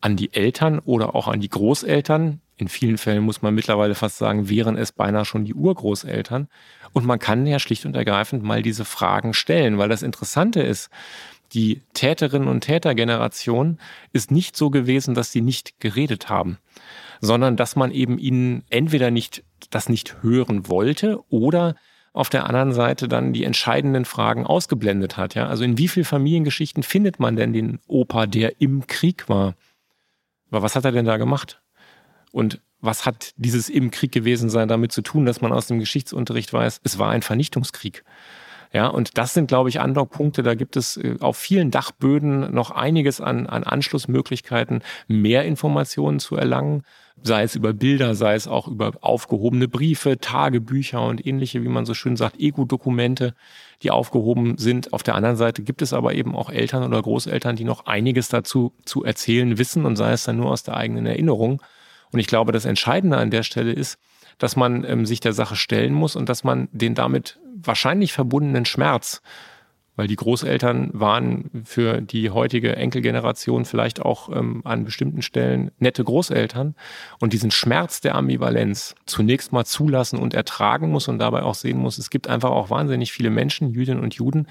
an 0.03 0.17
die 0.17 0.35
Eltern 0.35 0.81
oder 0.81 1.15
auch 1.15 1.29
an 1.29 1.41
die 1.41 1.49
Großeltern, 1.49 2.42
in 2.63 2.69
vielen 2.69 2.97
Fällen 2.97 3.25
muss 3.25 3.43
man 3.43 3.55
mittlerweile 3.55 3.95
fast 3.95 4.19
sagen, 4.19 4.49
wären 4.49 4.77
es 4.77 4.93
beinahe 4.93 5.25
schon 5.25 5.45
die 5.45 5.55
Urgroßeltern. 5.55 6.49
Und 6.93 7.05
man 7.05 7.19
kann 7.19 7.47
ja 7.47 7.59
schlicht 7.59 7.85
und 7.85 7.97
ergreifend 7.97 8.43
mal 8.43 8.63
diese 8.63 8.85
Fragen 8.85 9.35
stellen, 9.35 9.79
weil 9.79 9.89
das 9.89 10.03
Interessante 10.03 10.63
ist, 10.63 10.89
die 11.53 11.83
Täterinnen 11.93 12.49
und 12.49 12.63
Tätergeneration 12.63 13.79
ist 14.13 14.31
nicht 14.31 14.57
so 14.57 14.71
gewesen, 14.71 15.15
dass 15.15 15.33
sie 15.33 15.43
nicht 15.43 15.81
geredet 15.81 16.31
haben, 16.31 16.59
sondern 17.21 17.57
dass 17.57 17.77
man 17.77 17.91
eben 17.91 18.19
ihnen 18.19 18.65
entweder 18.71 19.11
nicht 19.11 19.45
das 19.71 19.89
nicht 19.89 20.23
hören 20.23 20.69
wollte 20.69 21.19
oder 21.29 21.75
auf 22.15 22.29
der 22.29 22.47
anderen 22.47 22.73
Seite 22.73 23.09
dann 23.09 23.33
die 23.33 23.45
entscheidenden 23.45 24.05
Fragen 24.05 24.47
ausgeblendet 24.47 25.17
hat. 25.17 25.35
Ja? 25.35 25.47
Also 25.49 25.65
in 25.65 25.79
wie 25.79 25.89
vielen 25.89 26.05
Familiengeschichten 26.05 26.83
findet 26.83 27.21
man 27.21 27.37
denn 27.37 27.53
den 27.53 27.81
Opa, 27.87 28.27
der 28.27 28.61
im 28.61 28.87
Krieg 28.87 29.29
war? 29.29 29.55
Aber 30.51 30.63
was 30.63 30.77
hat 30.77 30.85
er 30.85 30.93
denn 30.93 31.07
da 31.07 31.17
gemacht? 31.17 31.62
Und 32.33 32.61
was 32.81 33.07
hat 33.07 33.33
dieses 33.37 33.69
im 33.69 33.91
Krieg 33.91 34.11
gewesen 34.11 34.51
sein 34.51 34.69
damit 34.69 34.91
zu 34.93 35.03
tun, 35.03 35.25
dass 35.25 35.41
man 35.41 35.53
aus 35.53 35.69
dem 35.69 35.79
Geschichtsunterricht 35.79 36.53
weiß, 36.53 36.81
es 36.83 36.99
war 36.99 37.11
ein 37.11 37.23
Vernichtungskrieg. 37.23 38.05
Ja, 38.73 38.87
und 38.87 39.19
das 39.19 39.35
sind, 39.35 39.49
glaube 39.49 39.69
ich, 39.69 39.81
Andockpunkte. 39.81 40.43
Da 40.43 40.55
gibt 40.55 40.77
es 40.77 40.97
äh, 40.97 41.17
auf 41.21 41.37
vielen 41.37 41.71
Dachböden 41.71 42.53
noch 42.55 42.71
einiges 42.71 43.21
an, 43.21 43.47
an 43.47 43.65
Anschlussmöglichkeiten, 43.65 44.83
mehr 45.09 45.45
Informationen 45.45 46.21
zu 46.21 46.37
erlangen, 46.37 46.83
sei 47.23 47.43
es 47.43 47.55
über 47.55 47.75
Bilder, 47.75 48.15
sei 48.15 48.35
es 48.35 48.49
auch 48.49 48.69
über 48.69 48.93
aufgehobene 49.03 49.69
Briefe, 49.69 50.19
Tagebücher 50.19 51.03
und 51.03 51.25
ähnliche, 51.27 51.63
wie 51.63 51.69
man 51.69 51.85
so 51.85 51.93
schön 51.93 52.17
sagt, 52.17 52.41
Ego-Dokumente, 52.41 53.35
die 53.83 53.91
aufgehoben 53.91 54.57
sind. 54.57 54.95
Auf 54.95 55.03
der 55.03 55.17
anderen 55.17 55.37
Seite 55.37 55.63
gibt 55.63 55.83
es 55.83 55.93
aber 55.93 56.15
eben 56.15 56.35
auch 56.35 56.49
Eltern 56.49 56.83
oder 56.83 57.03
Großeltern, 57.03 57.57
die 57.57 57.65
noch 57.65 57.85
einiges 57.85 58.31
dazu 58.31 58.73
zu 58.87 59.05
erzählen 59.05 59.59
wissen 59.59 59.85
und 59.85 59.97
sei 59.97 60.13
es 60.13 60.25
dann 60.25 60.39
nur 60.39 60.51
aus 60.51 60.63
der 60.63 60.79
eigenen 60.79 61.05
Erinnerung. 61.05 61.61
Und 62.13 62.19
ich 62.19 62.27
glaube, 62.27 62.53
das 62.53 62.65
Entscheidende 62.65 63.17
an 63.17 63.31
der 63.31 63.43
Stelle 63.43 63.73
ist, 63.73 63.99
dass 64.39 64.57
man 64.57 64.85
ähm, 64.85 65.07
sich 65.07 65.21
der 65.21 65.33
Sache 65.33 65.57
stellen 65.57 65.95
muss 65.95 66.17
und 66.17 66.29
dass 66.29 66.45
man 66.45 66.69
den 66.73 66.95
damit 66.95 67.39
wahrscheinlich 67.55 68.13
verbundenen 68.13 68.65
Schmerz, 68.65 69.23
weil 69.95 70.07
die 70.07 70.17
Großeltern 70.17 70.91
waren 70.95 71.51
für 71.65 72.01
die 72.01 72.31
heutige 72.31 72.75
Enkelgeneration 72.77 73.65
vielleicht 73.65 74.01
auch 74.01 74.31
ähm, 74.35 74.63
an 74.65 74.85
bestimmten 74.85 75.23
Stellen 75.23 75.71
nette 75.79 76.03
Großeltern 76.03 76.75
und 77.21 77.33
diesen 77.33 77.51
Schmerz 77.51 78.01
der 78.01 78.15
Ambivalenz 78.15 78.95
zunächst 79.05 79.53
mal 79.53 79.65
zulassen 79.65 80.19
und 80.19 80.35
ertragen 80.35 80.91
muss 80.91 81.09
und 81.09 81.19
dabei 81.19 81.43
auch 81.43 81.55
sehen 81.55 81.79
muss, 81.79 81.99
es 81.99 82.11
gibt 82.11 82.29
einfach 82.29 82.51
auch 82.51 82.71
wahnsinnig 82.71 83.13
viele 83.13 83.31
Menschen, 83.31 83.71
Jüdinnen 83.71 84.03
und 84.03 84.15
Juden, 84.15 84.47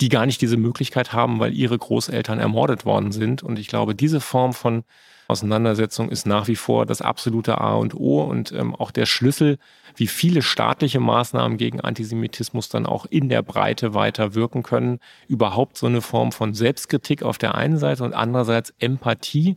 die 0.00 0.08
gar 0.08 0.24
nicht 0.24 0.40
diese 0.40 0.56
Möglichkeit 0.56 1.12
haben, 1.12 1.40
weil 1.40 1.52
ihre 1.52 1.76
Großeltern 1.76 2.38
ermordet 2.38 2.86
worden 2.86 3.12
sind. 3.12 3.42
Und 3.42 3.58
ich 3.58 3.68
glaube, 3.68 3.94
diese 3.94 4.20
Form 4.20 4.54
von 4.54 4.84
Auseinandersetzung 5.30 6.10
ist 6.10 6.26
nach 6.26 6.48
wie 6.48 6.56
vor 6.56 6.84
das 6.84 7.00
absolute 7.00 7.58
A 7.58 7.74
und 7.74 7.94
O 7.94 8.22
und 8.22 8.52
ähm, 8.52 8.74
auch 8.74 8.90
der 8.90 9.06
Schlüssel, 9.06 9.58
wie 9.96 10.06
viele 10.06 10.42
staatliche 10.42 11.00
Maßnahmen 11.00 11.56
gegen 11.56 11.80
Antisemitismus 11.80 12.68
dann 12.68 12.86
auch 12.86 13.06
in 13.06 13.28
der 13.28 13.42
Breite 13.42 13.94
weiter 13.94 14.34
wirken 14.34 14.62
können. 14.62 14.98
Überhaupt 15.28 15.78
so 15.78 15.86
eine 15.86 16.02
Form 16.02 16.32
von 16.32 16.52
Selbstkritik 16.54 17.22
auf 17.22 17.38
der 17.38 17.54
einen 17.54 17.78
Seite 17.78 18.04
und 18.04 18.12
andererseits 18.12 18.74
Empathie 18.78 19.56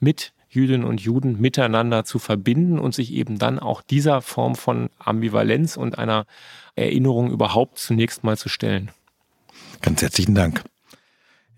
mit 0.00 0.32
Jüdinnen 0.48 0.86
und 0.86 1.00
Juden 1.00 1.40
miteinander 1.40 2.04
zu 2.04 2.18
verbinden 2.18 2.78
und 2.78 2.94
sich 2.94 3.12
eben 3.12 3.38
dann 3.38 3.58
auch 3.58 3.82
dieser 3.82 4.22
Form 4.22 4.54
von 4.54 4.88
Ambivalenz 4.98 5.76
und 5.76 5.98
einer 5.98 6.24
Erinnerung 6.74 7.30
überhaupt 7.30 7.78
zunächst 7.78 8.24
mal 8.24 8.38
zu 8.38 8.48
stellen. 8.48 8.90
Ganz 9.82 10.00
herzlichen 10.00 10.34
Dank. 10.34 10.64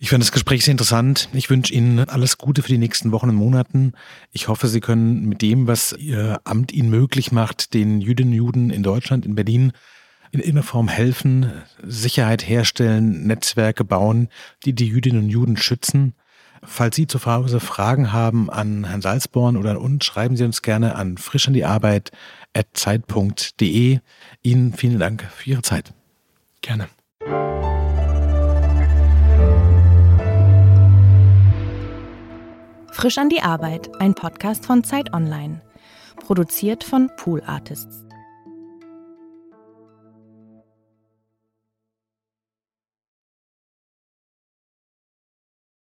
Ich 0.02 0.08
fand 0.08 0.22
das 0.22 0.32
Gespräch 0.32 0.64
sehr 0.64 0.72
interessant. 0.72 1.28
Ich 1.34 1.50
wünsche 1.50 1.74
Ihnen 1.74 2.08
alles 2.08 2.38
Gute 2.38 2.62
für 2.62 2.68
die 2.68 2.78
nächsten 2.78 3.12
Wochen 3.12 3.28
und 3.28 3.34
Monaten. 3.34 3.92
Ich 4.32 4.48
hoffe, 4.48 4.66
Sie 4.66 4.80
können 4.80 5.26
mit 5.26 5.42
dem, 5.42 5.66
was 5.66 5.92
Ihr 5.92 6.40
Amt 6.44 6.72
Ihnen 6.72 6.88
möglich 6.88 7.32
macht, 7.32 7.74
den 7.74 8.00
Jüdinnen 8.00 8.32
und 8.32 8.36
Juden 8.38 8.70
in 8.70 8.82
Deutschland, 8.82 9.26
in 9.26 9.34
Berlin, 9.34 9.72
in 10.32 10.40
irgendeiner 10.40 10.62
Form 10.62 10.88
helfen, 10.88 11.52
Sicherheit 11.82 12.48
herstellen, 12.48 13.26
Netzwerke 13.26 13.84
bauen, 13.84 14.28
die 14.64 14.72
die 14.72 14.86
Jüdinnen 14.86 15.24
und 15.24 15.28
Juden 15.28 15.58
schützen. 15.58 16.14
Falls 16.62 16.96
Sie 16.96 17.06
zu 17.06 17.22
Hause 17.26 17.60
Fragen 17.60 18.10
haben 18.10 18.48
an 18.48 18.84
Herrn 18.84 19.02
Salzborn 19.02 19.58
oder 19.58 19.72
an 19.72 19.76
uns, 19.76 20.06
schreiben 20.06 20.34
Sie 20.34 20.44
uns 20.44 20.62
gerne 20.62 20.94
an 20.94 21.18
frisch. 21.18 21.46
Ihnen 24.42 24.72
vielen 24.72 24.98
Dank 24.98 25.28
für 25.30 25.50
Ihre 25.50 25.62
Zeit. 25.62 25.92
Gerne. 26.62 26.88
Frisch 32.92 33.18
an 33.18 33.28
die 33.28 33.40
Arbeit, 33.40 33.90
ein 34.00 34.14
Podcast 34.14 34.66
von 34.66 34.84
Zeit 34.84 35.14
Online. 35.14 35.62
Produziert 36.16 36.84
von 36.84 37.10
Pool 37.16 37.42
Artists. 37.46 38.04